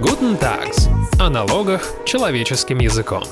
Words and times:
Guten 0.00 0.38
Tags. 0.38 0.88
О 1.20 1.28
налогах 1.28 1.92
человеческим 2.04 2.78
языком. 2.78 3.24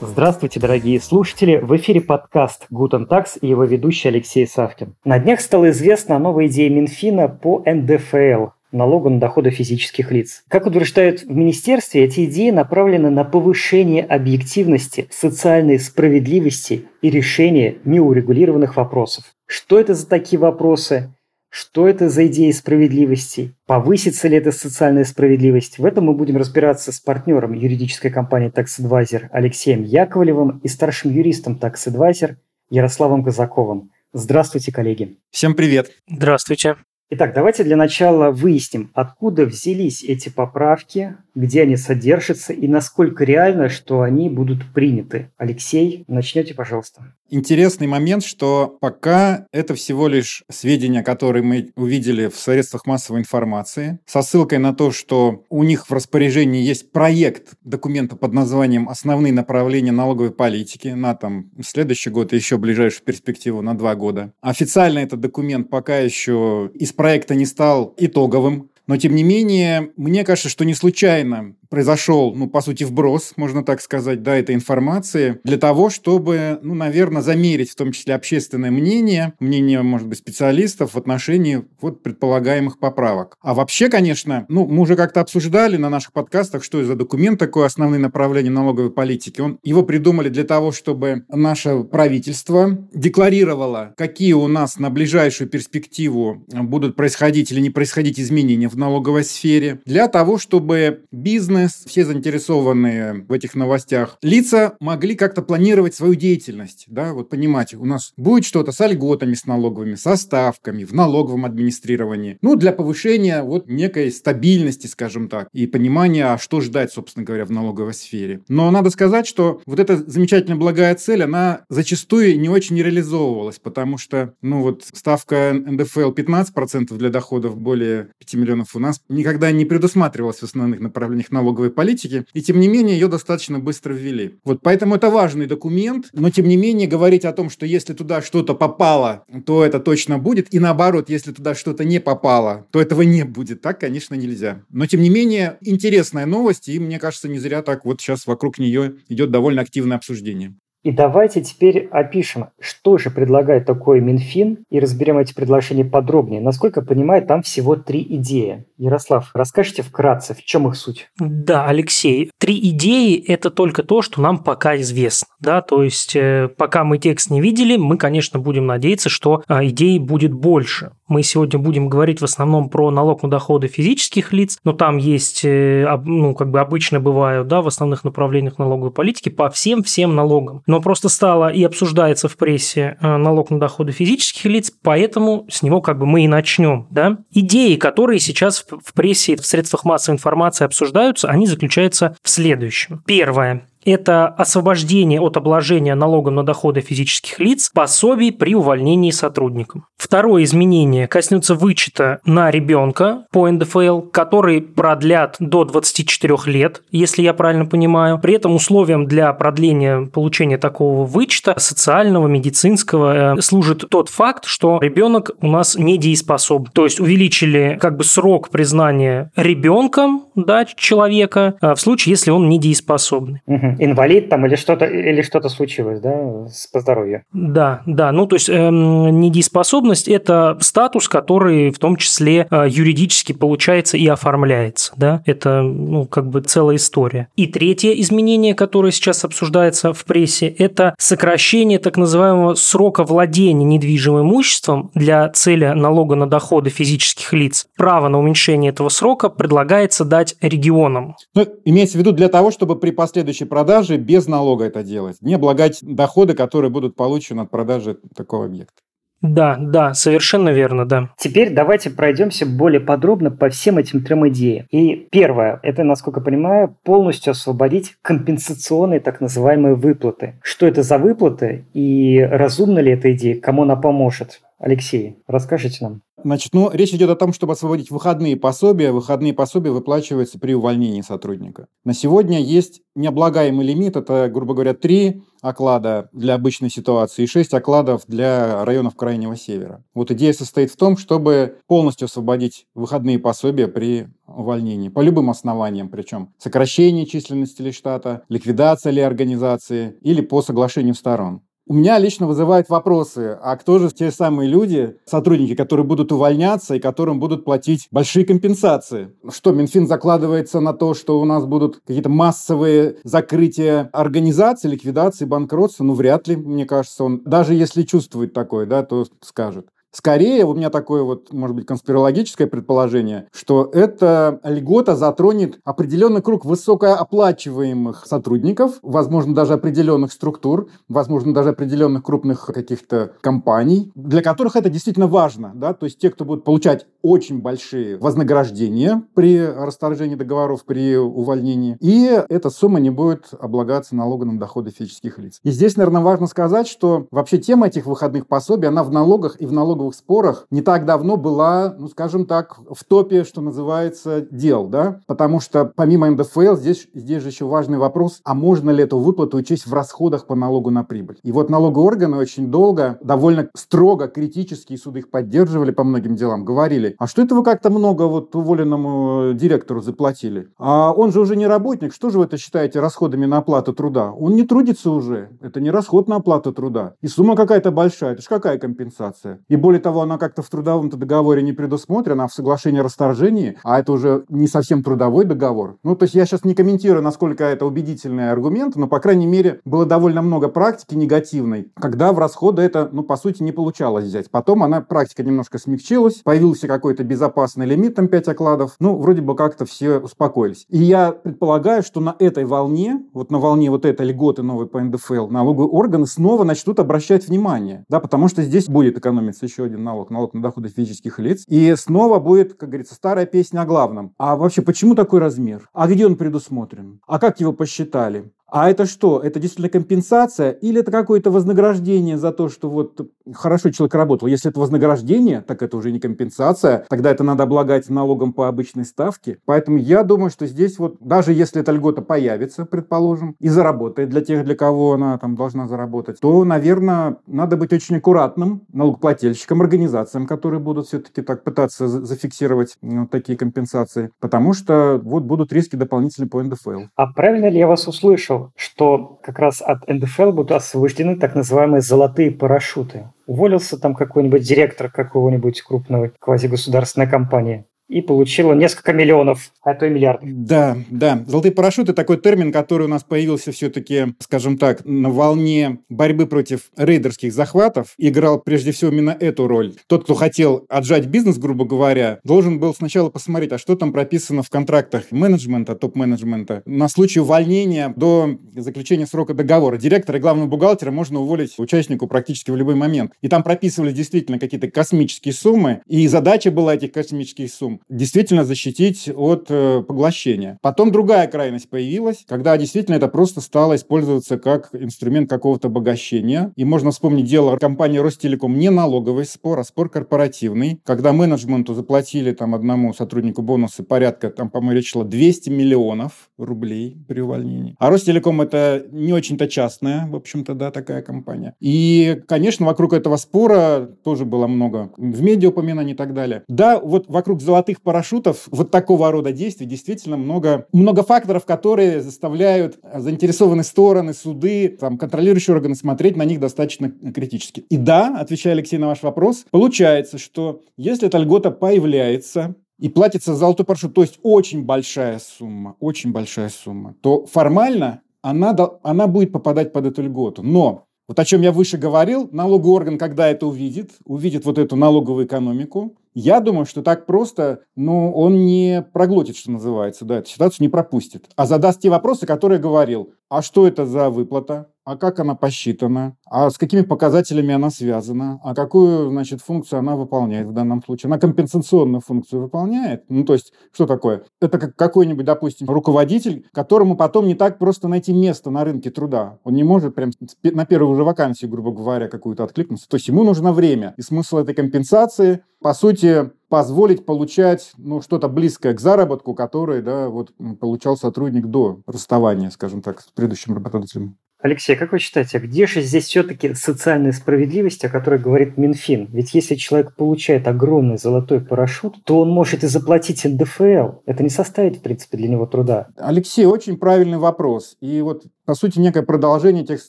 Здравствуйте, 0.00 0.60
дорогие 0.60 1.00
слушатели! 1.00 1.56
В 1.56 1.76
эфире 1.76 2.00
подкаст 2.00 2.66
«Гутен 2.70 3.06
Такс» 3.06 3.38
и 3.40 3.48
его 3.48 3.64
ведущий 3.64 4.06
Алексей 4.06 4.46
Савкин. 4.46 4.94
На 5.04 5.18
днях 5.18 5.40
стало 5.40 5.70
известно 5.70 6.14
о 6.14 6.20
новой 6.20 6.46
идее 6.46 6.70
Минфина 6.70 7.26
по 7.28 7.64
НДФЛ– 7.66 8.50
налогу 8.72 9.10
на 9.10 9.18
доходы 9.18 9.50
физических 9.50 10.12
лиц. 10.12 10.44
Как 10.46 10.66
утверждают 10.66 11.22
в 11.22 11.30
министерстве, 11.30 12.04
эти 12.04 12.26
идеи 12.26 12.50
направлены 12.50 13.10
на 13.10 13.24
повышение 13.24 14.04
объективности, 14.04 15.08
социальной 15.10 15.80
справедливости 15.80 16.84
и 17.02 17.10
решение 17.10 17.78
неурегулированных 17.84 18.76
вопросов. 18.76 19.24
Что 19.46 19.80
это 19.80 19.94
за 19.94 20.06
такие 20.06 20.38
вопросы? 20.38 21.12
Что 21.50 21.88
это 21.88 22.10
за 22.10 22.26
идеи 22.26 22.50
справедливости? 22.50 23.54
Повысится 23.66 24.28
ли 24.28 24.36
эта 24.36 24.52
социальная 24.52 25.04
справедливость? 25.04 25.78
В 25.78 25.84
этом 25.84 26.04
мы 26.04 26.14
будем 26.14 26.36
разбираться 26.36 26.92
с 26.92 27.00
партнером 27.00 27.54
юридической 27.54 28.10
компании 28.10 28.52
Tax 28.52 28.80
Advisor 28.80 29.28
Алексеем 29.32 29.82
Яковлевым 29.82 30.60
и 30.62 30.68
старшим 30.68 31.10
юристом 31.10 31.58
Tax 31.60 31.86
Advisor 31.86 32.36
Ярославом 32.70 33.24
Казаковым. 33.24 33.90
Здравствуйте, 34.12 34.72
коллеги. 34.72 35.18
Всем 35.30 35.54
привет. 35.54 35.90
Здравствуйте. 36.08 36.76
Итак, 37.10 37.32
давайте 37.32 37.64
для 37.64 37.76
начала 37.76 38.30
выясним, 38.30 38.90
откуда 38.92 39.46
взялись 39.46 40.04
эти 40.04 40.28
поправки, 40.28 41.16
где 41.38 41.62
они 41.62 41.76
содержатся 41.76 42.52
и 42.52 42.66
насколько 42.66 43.22
реально, 43.22 43.68
что 43.68 44.02
они 44.02 44.28
будут 44.28 44.66
приняты. 44.74 45.30
Алексей, 45.36 46.04
начнете, 46.08 46.52
пожалуйста. 46.52 47.14
Интересный 47.30 47.86
момент, 47.86 48.24
что 48.24 48.76
пока 48.80 49.46
это 49.52 49.76
всего 49.76 50.08
лишь 50.08 50.42
сведения, 50.50 51.04
которые 51.04 51.44
мы 51.44 51.70
увидели 51.76 52.26
в 52.26 52.36
средствах 52.36 52.86
массовой 52.86 53.20
информации, 53.20 54.00
со 54.04 54.22
ссылкой 54.22 54.58
на 54.58 54.74
то, 54.74 54.90
что 54.90 55.44
у 55.48 55.62
них 55.62 55.88
в 55.88 55.92
распоряжении 55.92 56.60
есть 56.60 56.90
проект 56.90 57.50
документа 57.62 58.16
под 58.16 58.32
названием 58.32 58.88
«Основные 58.88 59.32
направления 59.32 59.92
налоговой 59.92 60.32
политики» 60.32 60.88
на 60.88 61.14
там 61.14 61.50
следующий 61.64 62.10
год 62.10 62.32
и 62.32 62.36
еще 62.36 62.58
ближайшую 62.58 63.04
перспективу 63.04 63.62
на 63.62 63.78
два 63.78 63.94
года. 63.94 64.32
Официально 64.40 64.98
этот 64.98 65.20
документ 65.20 65.70
пока 65.70 65.98
еще 65.98 66.70
из 66.74 66.92
проекта 66.92 67.36
не 67.36 67.46
стал 67.46 67.94
итоговым, 67.96 68.70
но, 68.88 68.96
тем 68.96 69.14
не 69.14 69.22
менее, 69.22 69.92
мне 69.96 70.24
кажется, 70.24 70.48
что 70.48 70.64
не 70.64 70.74
случайно 70.74 71.54
произошел, 71.68 72.34
ну, 72.34 72.48
по 72.48 72.62
сути, 72.62 72.84
вброс, 72.84 73.34
можно 73.36 73.62
так 73.62 73.82
сказать, 73.82 74.22
да, 74.22 74.34
этой 74.34 74.54
информации, 74.54 75.38
для 75.44 75.58
того, 75.58 75.90
чтобы, 75.90 76.58
ну, 76.62 76.74
наверное, 76.74 77.20
замерить 77.20 77.70
в 77.70 77.74
том 77.76 77.92
числе 77.92 78.14
общественное 78.14 78.70
мнение, 78.70 79.34
мнение, 79.38 79.82
может 79.82 80.08
быть, 80.08 80.18
специалистов 80.18 80.94
в 80.94 80.96
отношении 80.96 81.64
вот 81.82 82.02
предполагаемых 82.02 82.78
поправок. 82.78 83.36
А 83.42 83.52
вообще, 83.52 83.90
конечно, 83.90 84.46
ну, 84.48 84.66
мы 84.66 84.80
уже 84.80 84.96
как-то 84.96 85.20
обсуждали 85.20 85.76
на 85.76 85.90
наших 85.90 86.14
подкастах, 86.14 86.64
что 86.64 86.82
за 86.82 86.94
документ 86.94 87.38
такой, 87.38 87.66
основные 87.66 88.00
направления 88.00 88.50
налоговой 88.50 88.90
политики. 88.90 89.42
Он, 89.42 89.58
его 89.62 89.82
придумали 89.82 90.30
для 90.30 90.44
того, 90.44 90.72
чтобы 90.72 91.24
наше 91.28 91.84
правительство 91.84 92.78
декларировало, 92.94 93.92
какие 93.98 94.32
у 94.32 94.48
нас 94.48 94.78
на 94.78 94.88
ближайшую 94.88 95.50
перспективу 95.50 96.46
будут 96.48 96.96
происходить 96.96 97.52
или 97.52 97.60
не 97.60 97.68
происходить 97.68 98.18
изменения 98.18 98.68
в 98.68 98.77
налоговой 98.78 99.24
сфере, 99.24 99.80
для 99.84 100.08
того, 100.08 100.38
чтобы 100.38 101.02
бизнес 101.12 101.84
все 101.86 102.04
заинтересованные 102.04 103.26
в 103.28 103.32
этих 103.32 103.54
новостях 103.54 104.18
лица 104.22 104.76
могли 104.80 105.14
как-то 105.14 105.42
планировать 105.42 105.94
свою 105.94 106.14
деятельность, 106.14 106.84
да, 106.88 107.12
вот 107.12 107.28
понимать, 107.28 107.74
у 107.74 107.84
нас 107.84 108.12
будет 108.16 108.44
что-то 108.44 108.72
с 108.72 108.86
льготами, 108.86 109.34
с 109.34 109.44
налоговыми, 109.46 109.94
со 109.94 110.16
ставками, 110.16 110.84
в 110.84 110.92
налоговом 110.92 111.44
администрировании, 111.44 112.38
ну, 112.40 112.56
для 112.56 112.72
повышения 112.72 113.42
вот 113.42 113.68
некой 113.68 114.10
стабильности, 114.10 114.86
скажем 114.86 115.28
так, 115.28 115.48
и 115.52 115.66
понимания, 115.66 116.26
а 116.26 116.38
что 116.38 116.60
ждать, 116.60 116.92
собственно 116.92 117.24
говоря, 117.24 117.44
в 117.44 117.50
налоговой 117.50 117.94
сфере. 117.94 118.42
Но 118.48 118.70
надо 118.70 118.90
сказать, 118.90 119.26
что 119.26 119.60
вот 119.66 119.78
эта 119.80 119.96
замечательная 119.96 120.56
благая 120.56 120.94
цель, 120.94 121.22
она 121.22 121.62
зачастую 121.68 122.38
не 122.38 122.48
очень 122.48 122.76
реализовывалась, 122.76 123.58
потому 123.58 123.98
что, 123.98 124.34
ну, 124.42 124.62
вот 124.62 124.84
ставка 124.92 125.52
НДФЛ 125.52 126.12
15% 126.12 126.96
для 126.96 127.10
доходов 127.10 127.58
более 127.58 128.10
5 128.18 128.34
миллионов 128.34 128.67
у 128.74 128.78
нас 128.78 129.00
никогда 129.08 129.50
не 129.50 129.64
предусматривалась 129.64 130.38
в 130.38 130.42
основных 130.44 130.80
направлениях 130.80 131.30
налоговой 131.30 131.70
политики, 131.70 132.24
и 132.32 132.42
тем 132.42 132.60
не 132.60 132.68
менее 132.68 132.98
ее 132.98 133.08
достаточно 133.08 133.58
быстро 133.58 133.92
ввели. 133.92 134.38
Вот 134.44 134.60
поэтому 134.62 134.94
это 134.94 135.10
важный 135.10 135.46
документ, 135.46 136.08
но 136.12 136.30
тем 136.30 136.48
не 136.48 136.56
менее 136.56 136.88
говорить 136.88 137.24
о 137.24 137.32
том, 137.32 137.50
что 137.50 137.66
если 137.66 137.94
туда 137.94 138.22
что-то 138.22 138.54
попало, 138.54 139.24
то 139.46 139.64
это 139.64 139.80
точно 139.80 140.18
будет, 140.18 140.52
и 140.52 140.58
наоборот, 140.58 141.08
если 141.10 141.32
туда 141.32 141.54
что-то 141.54 141.84
не 141.84 142.00
попало, 142.00 142.66
то 142.70 142.80
этого 142.80 143.02
не 143.02 143.24
будет. 143.24 143.62
Так, 143.62 143.80
конечно, 143.80 144.14
нельзя. 144.14 144.62
Но 144.70 144.86
тем 144.86 145.02
не 145.02 145.10
менее, 145.10 145.58
интересная 145.60 146.26
новость, 146.26 146.68
и 146.68 146.78
мне 146.78 146.98
кажется, 146.98 147.28
не 147.28 147.38
зря 147.38 147.62
так 147.62 147.84
вот 147.84 148.00
сейчас 148.00 148.26
вокруг 148.26 148.58
нее 148.58 148.96
идет 149.08 149.30
довольно 149.30 149.62
активное 149.62 149.96
обсуждение. 149.96 150.54
И 150.82 150.92
давайте 150.92 151.42
теперь 151.42 151.88
опишем, 151.90 152.46
что 152.60 152.98
же 152.98 153.10
предлагает 153.10 153.66
такой 153.66 154.00
Минфин, 154.00 154.64
и 154.70 154.78
разберем 154.78 155.18
эти 155.18 155.34
предложения 155.34 155.84
подробнее. 155.84 156.40
Насколько 156.40 156.80
я 156.80 156.86
понимаю, 156.86 157.26
там 157.26 157.42
всего 157.42 157.76
три 157.76 158.06
идеи. 158.16 158.64
Ярослав, 158.76 159.30
расскажите 159.34 159.82
вкратце, 159.82 160.34
в 160.34 160.44
чем 160.44 160.68
их 160.68 160.76
суть? 160.76 161.08
Да, 161.18 161.66
Алексей, 161.66 162.30
три 162.38 162.58
идеи– 162.70 163.22
это 163.28 163.50
только 163.50 163.82
то, 163.82 164.02
что 164.02 164.20
нам 164.20 164.38
пока 164.38 164.76
известно. 164.76 165.26
Да? 165.40 165.62
То 165.62 165.82
есть, 165.82 166.14
э, 166.14 166.48
пока 166.56 166.84
мы 166.84 166.98
текст 166.98 167.30
не 167.30 167.40
видели, 167.40 167.76
мы, 167.76 167.96
конечно, 167.96 168.38
будем 168.38 168.66
надеяться, 168.66 169.08
что 169.08 169.42
а, 169.48 169.64
идей 169.64 169.98
будет 169.98 170.32
больше. 170.32 170.92
Мы 171.08 171.22
сегодня 171.22 171.58
будем 171.58 171.88
говорить 171.88 172.20
в 172.20 172.24
основном 172.24 172.68
про 172.68 172.90
налог 172.90 173.22
на 173.22 173.30
доходы 173.30 173.66
физических 173.66 174.32
лиц, 174.32 174.58
но 174.64 174.72
там 174.72 174.98
есть, 174.98 175.44
э, 175.44 175.86
ну, 176.04 176.34
как 176.34 176.50
бы 176.50 176.60
обычно 176.60 177.00
бывают, 177.00 177.48
да, 177.48 177.62
в 177.62 177.66
основных 177.66 178.04
направлениях 178.04 178.58
налоговой 178.58 178.90
политики 178.90 179.30
по 179.30 179.48
всем-всем 179.48 180.14
налогам. 180.14 180.62
Но 180.66 180.80
просто 180.80 181.08
стало 181.08 181.48
и 181.48 181.62
обсуждается 181.64 182.28
в 182.28 182.36
прессе 182.36 182.96
э, 183.00 183.16
налог 183.16 183.50
на 183.50 183.58
доходы 183.58 183.92
физических 183.92 184.44
лиц, 184.44 184.70
поэтому 184.82 185.46
с 185.48 185.62
него 185.62 185.80
как 185.80 185.98
бы 185.98 186.06
мы 186.06 186.24
и 186.24 186.28
начнем, 186.28 186.86
да. 186.90 187.18
Идеи, 187.32 187.76
которые 187.76 188.20
сейчас 188.20 188.64
в 188.68 188.92
прессе 188.92 189.32
и 189.32 189.36
в 189.36 189.46
средствах 189.46 189.84
массовой 189.84 190.16
информации 190.16 190.64
обсуждаются, 190.64 191.28
они 191.28 191.46
заключаются 191.46 192.16
в 192.22 192.28
следующем. 192.28 193.02
Первое 193.06 193.67
это 193.84 194.26
освобождение 194.26 195.20
от 195.20 195.36
обложения 195.36 195.94
налогом 195.94 196.36
на 196.36 196.44
доходы 196.44 196.80
физических 196.80 197.38
лиц 197.38 197.70
пособий 197.72 198.32
при 198.32 198.54
увольнении 198.54 199.10
сотрудникам. 199.10 199.86
Второе 199.96 200.44
изменение 200.44 201.08
коснется 201.08 201.54
вычета 201.54 202.20
на 202.24 202.50
ребенка 202.50 203.24
по 203.32 203.48
НДФЛ, 203.50 204.02
который 204.02 204.60
продлят 204.60 205.36
до 205.40 205.64
24 205.64 206.36
лет, 206.46 206.82
если 206.90 207.22
я 207.22 207.34
правильно 207.34 207.66
понимаю. 207.66 208.18
При 208.18 208.34
этом 208.34 208.54
условием 208.54 209.06
для 209.06 209.32
продления 209.32 210.06
получения 210.06 210.58
такого 210.58 211.04
вычета 211.04 211.54
социального, 211.58 212.26
медицинского 212.26 213.36
э, 213.36 213.40
служит 213.40 213.84
тот 213.90 214.08
факт, 214.08 214.44
что 214.44 214.78
ребенок 214.80 215.30
у 215.40 215.48
нас 215.48 215.76
недееспособен. 215.76 216.70
То 216.72 216.84
есть 216.84 217.00
увеличили 217.00 217.78
как 217.80 217.96
бы 217.96 218.04
срок 218.04 218.50
признания 218.50 219.30
ребенком 219.36 220.26
да, 220.34 220.64
человека 220.64 221.56
э, 221.60 221.74
в 221.74 221.80
случае, 221.80 222.12
если 222.12 222.30
он 222.30 222.48
недееспособный. 222.48 223.42
Инвалид 223.78 224.28
там 224.28 224.46
или 224.46 224.54
что-то 224.54 224.86
или 224.86 225.22
что-то 225.22 225.48
случилось, 225.48 226.00
да, 226.00 226.46
с 226.48 226.66
по 226.66 226.80
здоровью. 226.80 227.22
Да, 227.32 227.82
да. 227.86 228.12
Ну, 228.12 228.26
то 228.26 228.36
есть 228.36 228.48
эм, 228.48 229.20
недееспособность– 229.20 230.08
это 230.08 230.56
статус, 230.60 231.08
который 231.08 231.70
в 231.70 231.78
том 231.78 231.96
числе 231.96 232.46
э, 232.50 232.66
юридически 232.68 233.32
получается 233.32 233.96
и 233.96 234.06
оформляется, 234.06 234.92
да. 234.96 235.22
Это, 235.26 235.62
ну, 235.62 236.06
как 236.06 236.28
бы 236.28 236.40
целая 236.42 236.76
история. 236.76 237.28
И 237.36 237.46
третье 237.46 237.92
изменение, 237.92 238.54
которое 238.54 238.92
сейчас 238.92 239.24
обсуждается 239.24 239.92
в 239.92 240.04
прессе, 240.04 240.48
это 240.48 240.94
сокращение 240.98 241.78
так 241.78 241.96
называемого 241.96 242.54
срока 242.54 243.04
владения 243.04 243.64
недвижимым 243.64 244.28
имуществом 244.28 244.90
для 244.94 245.28
цели 245.30 245.66
налога 245.66 246.14
на 246.14 246.28
доходы 246.28 246.70
физических 246.70 247.32
лиц. 247.32 247.66
Право 247.76 248.08
на 248.08 248.18
уменьшение 248.18 248.70
этого 248.70 248.88
срока 248.88 249.28
предлагается 249.28 250.04
дать 250.04 250.36
регионам. 250.40 251.16
Ну, 251.34 251.46
имеется 251.64 251.96
в 251.96 252.00
виду 252.00 252.12
для 252.12 252.28
того, 252.28 252.50
чтобы 252.50 252.78
при 252.78 252.90
последующей 252.90 253.44
продажи 253.58 253.96
без 253.96 254.28
налога 254.28 254.66
это 254.66 254.84
делать, 254.84 255.16
не 255.20 255.34
облагать 255.34 255.80
доходы, 255.82 256.34
которые 256.34 256.70
будут 256.70 256.94
получены 256.94 257.40
от 257.40 257.50
продажи 257.50 257.98
такого 258.14 258.44
объекта. 258.44 258.82
Да, 259.20 259.56
да, 259.58 259.94
совершенно 259.94 260.50
верно, 260.50 260.86
да. 260.86 261.10
Теперь 261.18 261.52
давайте 261.52 261.90
пройдемся 261.90 262.46
более 262.46 262.78
подробно 262.78 263.32
по 263.32 263.48
всем 263.48 263.78
этим 263.78 264.04
трем 264.04 264.28
идеям. 264.28 264.66
И 264.70 265.08
первое, 265.10 265.58
это, 265.64 265.82
насколько 265.82 266.20
я 266.20 266.24
понимаю, 266.24 266.76
полностью 266.84 267.32
освободить 267.32 267.96
компенсационные 268.00 269.00
так 269.00 269.20
называемые 269.20 269.74
выплаты. 269.74 270.38
Что 270.40 270.68
это 270.68 270.84
за 270.84 270.98
выплаты 270.98 271.64
и 271.74 272.20
разумна 272.20 272.78
ли 272.78 272.92
эта 272.92 273.10
идея, 273.10 273.40
кому 273.40 273.62
она 273.64 273.74
поможет? 273.74 274.40
Алексей, 274.60 275.16
расскажите 275.26 275.78
нам. 275.80 276.02
Значит, 276.24 276.52
ну, 276.52 276.70
речь 276.72 276.92
идет 276.92 277.10
о 277.10 277.16
том, 277.16 277.32
чтобы 277.32 277.52
освободить 277.52 277.90
выходные 277.90 278.36
пособия. 278.36 278.92
Выходные 278.92 279.32
пособия 279.32 279.70
выплачиваются 279.70 280.38
при 280.38 280.54
увольнении 280.54 281.00
сотрудника. 281.00 281.68
На 281.84 281.94
сегодня 281.94 282.40
есть 282.40 282.82
необлагаемый 282.96 283.64
лимит, 283.64 283.96
это, 283.96 284.28
грубо 284.28 284.54
говоря, 284.54 284.74
три 284.74 285.22
оклада 285.40 286.08
для 286.12 286.34
обычной 286.34 286.70
ситуации 286.70 287.22
и 287.22 287.26
6 287.26 287.54
окладов 287.54 288.02
для 288.08 288.64
районов 288.64 288.96
Крайнего 288.96 289.36
Севера. 289.36 289.84
Вот 289.94 290.10
идея 290.10 290.32
состоит 290.32 290.72
в 290.72 290.76
том, 290.76 290.96
чтобы 290.96 291.58
полностью 291.68 292.06
освободить 292.06 292.66
выходные 292.74 293.20
пособия 293.20 293.68
при 293.68 294.08
увольнении, 294.26 294.88
по 294.88 295.00
любым 295.00 295.30
основаниям 295.30 295.88
причем. 295.88 296.34
Сокращение 296.38 297.06
численности 297.06 297.62
ли 297.62 297.70
штата, 297.70 298.22
ликвидация 298.28 298.90
ли 298.90 299.00
организации 299.00 299.96
или 300.00 300.20
по 300.20 300.42
соглашению 300.42 300.94
сторон. 300.94 301.42
У 301.70 301.74
меня 301.74 301.98
лично 301.98 302.26
вызывает 302.26 302.70
вопросы, 302.70 303.38
а 303.42 303.54
кто 303.58 303.78
же 303.78 303.90
те 303.90 304.10
самые 304.10 304.48
люди, 304.48 304.96
сотрудники, 305.04 305.54
которые 305.54 305.84
будут 305.84 306.10
увольняться 306.12 306.74
и 306.74 306.80
которым 306.80 307.20
будут 307.20 307.44
платить 307.44 307.88
большие 307.90 308.24
компенсации? 308.24 309.12
Что, 309.30 309.52
Минфин 309.52 309.86
закладывается 309.86 310.60
на 310.60 310.72
то, 310.72 310.94
что 310.94 311.20
у 311.20 311.26
нас 311.26 311.44
будут 311.44 311.82
какие-то 311.86 312.08
массовые 312.08 312.96
закрытия 313.04 313.90
организаций, 313.92 314.70
ликвидации, 314.70 315.26
банкротства? 315.26 315.84
Ну, 315.84 315.92
вряд 315.92 316.26
ли, 316.26 316.36
мне 316.36 316.64
кажется, 316.64 317.04
он, 317.04 317.20
даже 317.26 317.52
если 317.52 317.82
чувствует 317.82 318.32
такое, 318.32 318.64
да, 318.64 318.82
то 318.82 319.04
скажет. 319.20 319.66
Скорее, 319.90 320.44
у 320.44 320.54
меня 320.54 320.68
такое 320.68 321.02
вот, 321.02 321.32
может 321.32 321.56
быть, 321.56 321.66
конспирологическое 321.66 322.46
предположение, 322.46 323.26
что 323.32 323.70
эта 323.72 324.38
льгота 324.44 324.94
затронет 324.96 325.58
определенный 325.64 326.20
круг 326.20 326.44
высокооплачиваемых 326.44 328.06
сотрудников, 328.06 328.78
возможно, 328.82 329.34
даже 329.34 329.54
определенных 329.54 330.12
структур, 330.12 330.68
возможно, 330.88 331.32
даже 331.32 331.50
определенных 331.50 332.02
крупных 332.02 332.46
каких-то 332.46 333.12
компаний, 333.22 333.90
для 333.94 334.22
которых 334.22 334.56
это 334.56 334.68
действительно 334.68 335.06
важно. 335.06 335.52
Да? 335.54 335.72
То 335.72 335.86
есть 335.86 335.98
те, 335.98 336.10
кто 336.10 336.26
будут 336.26 336.44
получать 336.44 336.86
очень 337.00 337.40
большие 337.40 337.96
вознаграждения 337.96 339.02
при 339.14 339.40
расторжении 339.40 340.16
договоров, 340.16 340.64
при 340.64 340.96
увольнении, 340.96 341.78
и 341.80 342.22
эта 342.28 342.50
сумма 342.50 342.78
не 342.78 342.90
будет 342.90 343.30
облагаться 343.40 343.96
налогом 343.96 344.34
на 344.34 344.38
доходы 344.38 344.70
физических 344.70 345.18
лиц. 345.18 345.40
И 345.44 345.50
здесь, 345.50 345.76
наверное, 345.76 346.02
важно 346.02 346.26
сказать, 346.26 346.68
что 346.68 347.06
вообще 347.10 347.38
тема 347.38 347.68
этих 347.68 347.86
выходных 347.86 348.26
пособий, 348.26 348.68
она 348.68 348.84
в 348.84 348.90
налогах 348.90 349.40
и 349.40 349.46
в 349.46 349.52
налогах 349.52 349.77
налоговых 349.78 349.94
спорах 349.94 350.46
не 350.50 350.60
так 350.60 350.84
давно 350.84 351.16
была, 351.16 351.74
ну, 351.78 351.88
скажем 351.88 352.26
так, 352.26 352.58
в 352.58 352.84
топе, 352.84 353.24
что 353.24 353.40
называется, 353.40 354.26
дел, 354.30 354.66
да, 354.66 355.00
потому 355.06 355.40
что 355.40 355.72
помимо 355.76 356.10
НДФЛ 356.10 356.56
здесь, 356.56 356.88
здесь 356.94 357.22
же 357.22 357.28
еще 357.28 357.44
важный 357.44 357.78
вопрос, 357.78 358.20
а 358.24 358.34
можно 358.34 358.70
ли 358.70 358.82
эту 358.82 358.98
выплату 358.98 359.36
учесть 359.36 359.66
в 359.66 359.72
расходах 359.72 360.26
по 360.26 360.34
налогу 360.34 360.70
на 360.70 360.84
прибыль. 360.84 361.18
И 361.22 361.32
вот 361.32 361.50
налоговые 361.50 361.86
органы 361.86 362.16
очень 362.16 362.50
долго, 362.50 362.98
довольно 363.02 363.48
строго, 363.54 364.08
критически 364.08 364.76
суды 364.76 365.00
их 365.00 365.10
поддерживали 365.10 365.70
по 365.70 365.84
многим 365.84 366.16
делам, 366.16 366.44
говорили, 366.44 366.96
а 366.98 367.06
что 367.06 367.22
это 367.22 367.34
вы 367.34 367.42
как-то 367.44 367.70
много 367.70 368.02
вот 368.02 368.34
уволенному 368.34 369.34
директору 369.34 369.80
заплатили? 369.80 370.48
А 370.58 370.92
он 370.92 371.12
же 371.12 371.20
уже 371.20 371.36
не 371.36 371.46
работник, 371.46 371.94
что 371.94 372.10
же 372.10 372.18
вы 372.18 372.24
это 372.24 372.36
считаете 372.36 372.80
расходами 372.80 373.26
на 373.26 373.38
оплату 373.38 373.72
труда? 373.72 374.12
Он 374.12 374.34
не 374.34 374.42
трудится 374.42 374.90
уже, 374.90 375.30
это 375.40 375.60
не 375.60 375.70
расход 375.70 376.08
на 376.08 376.16
оплату 376.16 376.52
труда. 376.52 376.94
И 377.00 377.06
сумма 377.06 377.36
какая-то 377.36 377.70
большая, 377.70 378.12
это 378.12 378.22
же 378.22 378.28
какая 378.28 378.58
компенсация? 378.58 379.40
И 379.48 379.56
более 379.68 379.82
того, 379.82 380.00
она 380.00 380.16
как-то 380.16 380.40
в 380.40 380.48
трудовом 380.48 380.88
договоре 380.88 381.42
не 381.42 381.52
предусмотрена, 381.52 382.24
а 382.24 382.28
в 382.28 382.32
соглашении 382.32 382.80
о 382.80 382.84
расторжении, 382.84 383.58
а 383.62 383.78
это 383.78 383.92
уже 383.92 384.24
не 384.30 384.48
совсем 384.48 384.82
трудовой 384.82 385.26
договор. 385.26 385.76
Ну, 385.82 385.94
то 385.94 386.04
есть 386.04 386.14
я 386.14 386.24
сейчас 386.24 386.42
не 386.42 386.54
комментирую, 386.54 387.02
насколько 387.02 387.44
это 387.44 387.66
убедительный 387.66 388.30
аргумент, 388.30 388.76
но, 388.76 388.88
по 388.88 388.98
крайней 388.98 389.26
мере, 389.26 389.60
было 389.66 389.84
довольно 389.84 390.22
много 390.22 390.48
практики 390.48 390.94
негативной, 390.94 391.70
когда 391.74 392.14
в 392.14 392.18
расходы 392.18 392.62
это, 392.62 392.88
ну, 392.90 393.02
по 393.02 393.18
сути, 393.18 393.42
не 393.42 393.52
получалось 393.52 394.06
взять. 394.06 394.30
Потом 394.30 394.62
она, 394.62 394.80
практика 394.80 395.22
немножко 395.22 395.58
смягчилась, 395.58 396.22
появился 396.24 396.66
какой-то 396.66 397.04
безопасный 397.04 397.66
лимит, 397.66 397.94
там 397.94 398.08
5 398.08 398.28
окладов, 398.28 398.74
ну, 398.80 398.96
вроде 398.96 399.20
бы 399.20 399.36
как-то 399.36 399.66
все 399.66 399.98
успокоились. 399.98 400.64
И 400.70 400.78
я 400.78 401.12
предполагаю, 401.12 401.82
что 401.82 402.00
на 402.00 402.16
этой 402.18 402.46
волне, 402.46 403.02
вот 403.12 403.30
на 403.30 403.38
волне 403.38 403.70
вот 403.70 403.84
этой 403.84 404.06
льготы 404.06 404.42
новой 404.42 404.66
по 404.66 404.80
НДФЛ, 404.80 405.26
налоговые 405.28 405.68
органы 405.68 406.06
снова 406.06 406.44
начнут 406.44 406.80
обращать 406.80 407.28
внимание, 407.28 407.84
да, 407.90 408.00
потому 408.00 408.28
что 408.28 408.42
здесь 408.42 408.66
будет 408.66 408.96
экономиться 408.96 409.44
еще 409.44 409.57
один 409.64 409.84
налог, 409.84 410.10
налог 410.10 410.34
на 410.34 410.42
доходы 410.42 410.68
физических 410.68 411.18
лиц. 411.18 411.44
И 411.46 411.74
снова 411.76 412.18
будет, 412.18 412.54
как 412.54 412.68
говорится, 412.68 412.94
старая 412.94 413.26
песня 413.26 413.62
о 413.62 413.66
главном. 413.66 414.14
А 414.18 414.36
вообще, 414.36 414.62
почему 414.62 414.94
такой 414.94 415.20
размер? 415.20 415.68
А 415.72 415.86
где 415.86 416.06
он 416.06 416.16
предусмотрен? 416.16 417.00
А 417.06 417.18
как 417.18 417.40
его 417.40 417.52
посчитали? 417.52 418.32
А 418.50 418.70
это 418.70 418.86
что? 418.86 419.20
Это 419.20 419.38
действительно 419.40 419.68
компенсация 419.68 420.52
или 420.52 420.80
это 420.80 420.90
какое-то 420.90 421.30
вознаграждение 421.30 422.16
за 422.16 422.32
то, 422.32 422.48
что 422.48 422.70
вот 422.70 423.06
хорошо 423.34 423.70
человек 423.70 423.94
работал? 423.94 424.26
Если 424.26 424.50
это 424.50 424.58
вознаграждение, 424.58 425.42
так 425.42 425.62
это 425.62 425.76
уже 425.76 425.92
не 425.92 426.00
компенсация, 426.00 426.86
тогда 426.88 427.10
это 427.10 427.24
надо 427.24 427.42
облагать 427.42 427.90
налогом 427.90 428.32
по 428.32 428.48
обычной 428.48 428.86
ставке. 428.86 429.38
Поэтому 429.44 429.76
я 429.76 430.02
думаю, 430.02 430.30
что 430.30 430.46
здесь 430.46 430.78
вот 430.78 430.96
даже 431.00 431.34
если 431.34 431.60
эта 431.60 431.72
льгота 431.72 432.00
появится, 432.00 432.64
предположим, 432.64 433.36
и 433.38 433.48
заработает 433.48 434.08
для 434.08 434.22
тех, 434.22 434.44
для 434.44 434.56
кого 434.56 434.94
она 434.94 435.18
там 435.18 435.36
должна 435.36 435.68
заработать, 435.68 436.18
то, 436.20 436.42
наверное, 436.44 437.18
надо 437.26 437.58
быть 437.58 437.72
очень 437.74 437.96
аккуратным 437.96 438.62
налогоплательщикам, 438.72 439.60
организациям, 439.60 440.26
которые 440.26 440.60
будут 440.60 440.86
все-таки 440.86 441.20
так 441.20 441.44
пытаться 441.44 441.86
зафиксировать 441.86 442.76
ну, 442.80 443.06
такие 443.06 443.36
компенсации, 443.36 444.10
потому 444.20 444.54
что 444.54 444.98
вот 445.02 445.24
будут 445.24 445.52
риски 445.52 445.76
дополнительные 445.76 446.30
по 446.30 446.42
НДФЛ. 446.42 446.84
А 446.96 447.12
правильно 447.12 447.50
ли 447.50 447.58
я 447.58 447.66
вас 447.66 447.86
услышал? 447.86 448.37
Что 448.56 449.18
как 449.22 449.38
раз 449.38 449.62
от 449.62 449.86
НДФЛ 449.86 450.32
будут 450.32 450.52
освобождены 450.52 451.16
так 451.16 451.34
называемые 451.34 451.80
золотые 451.80 452.30
парашюты. 452.30 453.10
Уволился 453.26 453.78
там 453.78 453.94
какой-нибудь 453.94 454.42
директор 454.42 454.90
какого-нибудь 454.90 455.62
крупного 455.62 456.10
квазигосударственной 456.18 457.08
компании 457.08 457.66
и 457.88 458.02
получила 458.02 458.52
несколько 458.52 458.92
миллионов, 458.92 459.50
а 459.62 459.74
то 459.74 459.86
и 459.86 459.90
миллиардов. 459.90 460.28
Да, 460.30 460.76
да. 460.90 461.24
Золотые 461.26 461.52
парашюты– 461.52 461.92
такой 461.94 462.18
термин, 462.18 462.52
который 462.52 462.84
у 462.84 462.88
нас 462.88 463.02
появился 463.02 463.50
все-таки, 463.50 464.14
скажем 464.18 464.58
так, 464.58 464.84
на 464.84 465.10
волне 465.10 465.78
борьбы 465.88 466.26
против 466.26 466.70
рейдерских 466.76 467.32
захватов. 467.32 467.94
Играл 467.98 468.40
прежде 468.40 468.72
всего 468.72 468.90
именно 468.90 469.16
эту 469.18 469.48
роль. 469.48 469.74
Тот, 469.86 470.04
кто 470.04 470.14
хотел 470.14 470.66
отжать 470.68 471.06
бизнес, 471.06 471.38
грубо 471.38 471.64
говоря, 471.64 472.20
должен 472.24 472.58
был 472.58 472.74
сначала 472.74 473.08
посмотреть, 473.08 473.52
а 473.52 473.58
что 473.58 473.74
там 473.74 473.92
прописано 473.92 474.42
в 474.42 474.50
контрактах 474.50 475.10
менеджмента, 475.10 475.74
топ-менеджмента. 475.74 476.62
На 476.66 476.88
случай 476.88 477.20
увольнения 477.20 477.92
до 477.96 478.38
заключения 478.54 479.06
срока 479.06 479.32
договора 479.32 479.78
директора 479.78 480.18
и 480.18 480.20
главного 480.20 480.46
бухгалтера 480.48 480.90
можно 480.90 481.20
уволить 481.20 481.54
участнику 481.58 482.06
практически 482.06 482.50
в 482.50 482.56
любой 482.56 482.74
момент. 482.74 483.12
И 483.22 483.28
там 483.28 483.42
прописывались 483.42 483.94
действительно 483.94 484.38
какие-то 484.38 484.70
космические 484.70 485.32
суммы, 485.32 485.80
и 485.86 486.06
задача 486.06 486.50
была 486.50 486.74
этих 486.74 486.92
космических 486.92 487.50
сумм 487.50 487.77
действительно 487.88 488.44
защитить 488.44 489.10
от 489.14 489.46
э, 489.48 489.82
поглощения. 489.86 490.58
Потом 490.62 490.90
другая 490.92 491.26
крайность 491.28 491.68
появилась, 491.68 492.24
когда 492.26 492.56
действительно 492.56 492.96
это 492.96 493.08
просто 493.08 493.40
стало 493.40 493.76
использоваться 493.76 494.38
как 494.38 494.70
инструмент 494.72 495.28
какого-то 495.28 495.68
обогащения. 495.68 496.52
И 496.56 496.64
можно 496.64 496.90
вспомнить 496.90 497.26
дело 497.26 497.56
компании 497.56 497.98
Ростелеком 497.98 498.58
не 498.58 498.70
налоговый 498.70 499.24
спор, 499.24 499.58
а 499.58 499.64
спор 499.64 499.90
корпоративный, 499.90 500.80
когда 500.84 501.12
менеджменту 501.12 501.74
заплатили 501.74 502.32
там 502.32 502.54
одному 502.54 502.94
сотруднику 502.94 503.42
бонусы 503.42 503.82
порядка, 503.82 504.30
там, 504.30 504.50
по-моему, 504.50 504.76
речь 504.76 504.90
шла 504.90 505.04
200 505.04 505.50
миллионов 505.50 506.30
рублей 506.38 506.96
при 507.06 507.20
увольнении. 507.20 507.74
А 507.78 507.90
Ростелеком 507.90 508.40
это 508.40 508.86
не 508.90 509.12
очень-то 509.12 509.48
частная, 509.48 510.06
в 510.06 510.16
общем-то, 510.16 510.54
да, 510.54 510.70
такая 510.70 511.02
компания. 511.02 511.54
И, 511.60 512.22
конечно, 512.26 512.64
вокруг 512.64 512.92
этого 512.92 513.16
спора 513.16 513.90
тоже 514.04 514.24
было 514.24 514.46
много 514.46 514.90
в 514.96 515.22
медиа 515.22 515.50
упоминаний 515.50 515.92
и 515.92 515.96
так 515.96 516.14
далее. 516.14 516.44
Да, 516.48 516.80
вот 516.80 517.08
вокруг 517.08 517.42
золотых 517.42 517.67
золотых 517.68 517.82
парашютов 517.82 518.48
вот 518.50 518.70
такого 518.70 519.10
рода 519.10 519.32
действий 519.32 519.66
действительно 519.66 520.16
много, 520.16 520.66
много 520.72 521.02
факторов, 521.02 521.44
которые 521.44 522.00
заставляют 522.00 522.78
заинтересованные 522.94 523.64
стороны, 523.64 524.14
суды, 524.14 524.68
там, 524.68 524.96
контролирующие 524.96 525.54
органы 525.54 525.74
смотреть 525.74 526.16
на 526.16 526.24
них 526.24 526.40
достаточно 526.40 526.90
критически. 526.90 527.64
И 527.68 527.76
да, 527.76 528.16
отвечая, 528.18 528.54
Алексей, 528.54 528.78
на 528.78 528.86
ваш 528.86 529.02
вопрос, 529.02 529.44
получается, 529.50 530.18
что 530.18 530.62
если 530.76 531.08
эта 531.08 531.18
льгота 531.18 531.50
появляется, 531.50 532.54
и 532.80 532.88
платится 532.88 533.34
золотой 533.34 533.66
парашют, 533.66 533.92
то 533.94 534.02
есть 534.02 534.20
очень 534.22 534.64
большая 534.64 535.18
сумма, 535.18 535.74
очень 535.80 536.12
большая 536.12 536.48
сумма, 536.48 536.94
то 537.00 537.26
формально 537.26 538.02
она, 538.22 538.56
она 538.84 539.08
будет 539.08 539.32
попадать 539.32 539.72
под 539.72 539.86
эту 539.86 540.02
льготу. 540.02 540.44
Но 540.44 540.84
вот 541.08 541.18
о 541.18 541.24
чем 541.24 541.40
я 541.42 541.50
выше 541.50 541.76
говорил, 541.76 542.28
налоговый 542.30 542.74
орган, 542.74 542.98
когда 542.98 543.28
это 543.28 543.46
увидит, 543.46 543.92
увидит 544.04 544.44
вот 544.44 544.58
эту 544.58 544.76
налоговую 544.76 545.26
экономику, 545.26 545.96
я 546.20 546.40
думаю, 546.40 546.66
что 546.66 546.82
так 546.82 547.06
просто, 547.06 547.60
ну, 547.76 548.12
он 548.12 548.44
не 548.44 548.84
проглотит, 548.92 549.36
что 549.36 549.52
называется, 549.52 550.04
да, 550.04 550.18
эту 550.18 550.28
ситуацию 550.28 550.64
не 550.64 550.68
пропустит, 550.68 551.30
а 551.36 551.46
задаст 551.46 551.80
те 551.80 551.90
вопросы, 551.90 552.26
которые 552.26 552.58
говорил. 552.58 553.14
А 553.28 553.40
что 553.40 553.68
это 553.68 553.86
за 553.86 554.10
выплата? 554.10 554.68
А 554.88 554.96
как 554.96 555.20
она 555.20 555.34
посчитана, 555.34 556.16
а 556.24 556.48
с 556.48 556.56
какими 556.56 556.80
показателями 556.80 557.52
она 557.52 557.68
связана, 557.68 558.40
а 558.42 558.54
какую, 558.54 559.10
значит, 559.10 559.42
функцию 559.42 559.80
она 559.80 559.96
выполняет 559.96 560.46
в 560.46 560.52
данном 560.52 560.82
случае. 560.82 561.08
Она 561.08 561.18
компенсационную 561.18 562.00
функцию 562.00 562.40
выполняет. 562.40 563.04
Ну, 563.10 563.24
то 563.24 563.34
есть, 563.34 563.52
что 563.70 563.84
такое? 563.84 564.22
Это 564.40 564.58
как 564.58 564.76
какой-нибудь, 564.76 565.26
допустим, 565.26 565.68
руководитель, 565.68 566.48
которому 566.52 566.96
потом 566.96 567.26
не 567.26 567.34
так 567.34 567.58
просто 567.58 567.86
найти 567.86 568.14
место 568.14 568.50
на 568.50 568.64
рынке 568.64 568.90
труда. 568.90 569.38
Он 569.44 569.52
не 569.52 569.62
может 569.62 569.94
прям 569.94 570.10
на 570.42 570.64
первую 570.64 570.92
уже 570.92 571.04
вакансию, 571.04 571.50
грубо 571.50 571.70
говоря, 571.70 572.08
какую-то 572.08 572.44
откликнуться. 572.44 572.88
То 572.88 572.96
есть 572.96 573.08
ему 573.08 573.24
нужно 573.24 573.52
время. 573.52 573.92
И 573.98 574.00
смысл 574.00 574.38
этой 574.38 574.54
компенсации, 574.54 575.44
по 575.60 575.74
сути, 575.74 576.30
позволить 576.48 577.04
получать 577.04 577.72
ну, 577.76 578.00
что-то 578.00 578.28
близкое 578.30 578.72
к 578.72 578.80
заработку, 578.80 579.34
который 579.34 579.82
да, 579.82 580.08
вот, 580.08 580.32
получал 580.58 580.96
сотрудник 580.96 581.46
до 581.46 581.82
расставания, 581.86 582.48
скажем 582.48 582.80
так, 582.80 583.02
с 583.02 583.08
предыдущим 583.14 583.52
работодателем. 583.52 584.16
Алексей, 584.40 584.76
как 584.76 584.92
вы 584.92 585.00
считаете, 585.00 585.38
где 585.38 585.66
же 585.66 585.82
здесь 585.82 586.04
все-таки 586.04 586.54
социальная 586.54 587.10
справедливость, 587.10 587.84
о 587.84 587.88
которой 587.88 588.20
говорит 588.20 588.56
Минфин? 588.56 589.08
Ведь 589.10 589.34
если 589.34 589.56
человек 589.56 589.96
получает 589.96 590.46
огромный 590.46 590.96
золотой 590.96 591.40
парашют, 591.40 592.04
то 592.04 592.20
он 592.20 592.30
может 592.30 592.62
и 592.62 592.68
заплатить 592.68 593.24
НДФЛ. 593.24 594.02
Это 594.06 594.22
не 594.22 594.28
составит, 594.28 594.76
в 594.76 594.82
принципе, 594.82 595.18
для 595.18 595.26
него 595.28 595.46
труда. 595.46 595.88
Алексей, 595.96 596.46
очень 596.46 596.76
правильный 596.76 597.18
вопрос. 597.18 597.76
И 597.80 598.00
вот, 598.00 598.26
по 598.44 598.54
сути, 598.54 598.78
некое 598.78 599.02
продолжение 599.02 599.66
тех, 599.66 599.82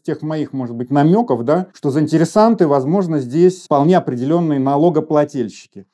тех 0.01 0.24
моих, 0.24 0.51
может 0.51 0.75
быть, 0.75 0.89
намеков, 0.89 1.46
да, 1.46 1.68
что 1.75 1.91
заинтересанты, 1.91 2.65
возможно, 2.65 3.20
здесь 3.20 3.65
вполне 3.65 3.98
определенные 3.98 4.60
налогоплательщики. 4.60 5.86